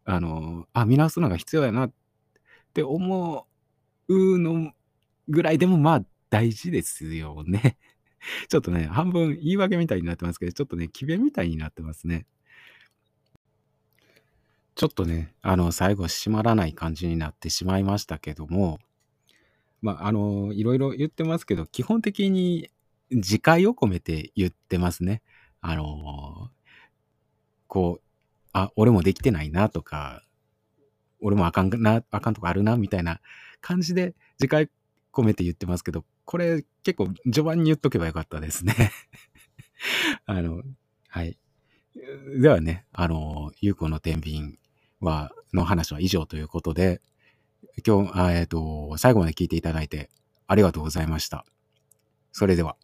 [0.06, 1.94] あの、あ、見直すのが必要やなっ
[2.74, 3.48] て思
[4.08, 4.74] うの
[5.30, 7.78] ぐらいでも、まあ、大事ですよね。
[8.50, 12.26] ちょっとね、半分言い訳みたいになってますけど、ちょっとね、詭弁みたいになってますね。
[14.76, 18.80] ちょっとね、あの、最後締まらない感じになってしまいましたけども、
[19.82, 22.70] まあ、あの、いろいろ言ってますけど、基本的に
[23.10, 25.22] 自戒を込めて言ってますね。
[25.60, 26.50] あの、
[27.68, 28.04] こう、
[28.54, 30.24] あ、俺もできてないなとか、
[31.20, 33.22] 俺もあかんな、あかんとこあるな、みたいな
[33.60, 34.70] 感じで自戒
[35.12, 38.92] 込めて言ってますけど、これ結構序盤に言っとけばよかったですね。
[40.26, 40.64] あの、
[41.08, 41.38] はい。
[42.40, 44.58] ではね、あの、ゆうこの天秤
[45.00, 47.02] は、の話は以上ということで、
[47.86, 50.10] 今日、えっ、と、最後まで聞いていただいて
[50.48, 51.46] ありがとうございました。
[52.32, 52.78] それでは。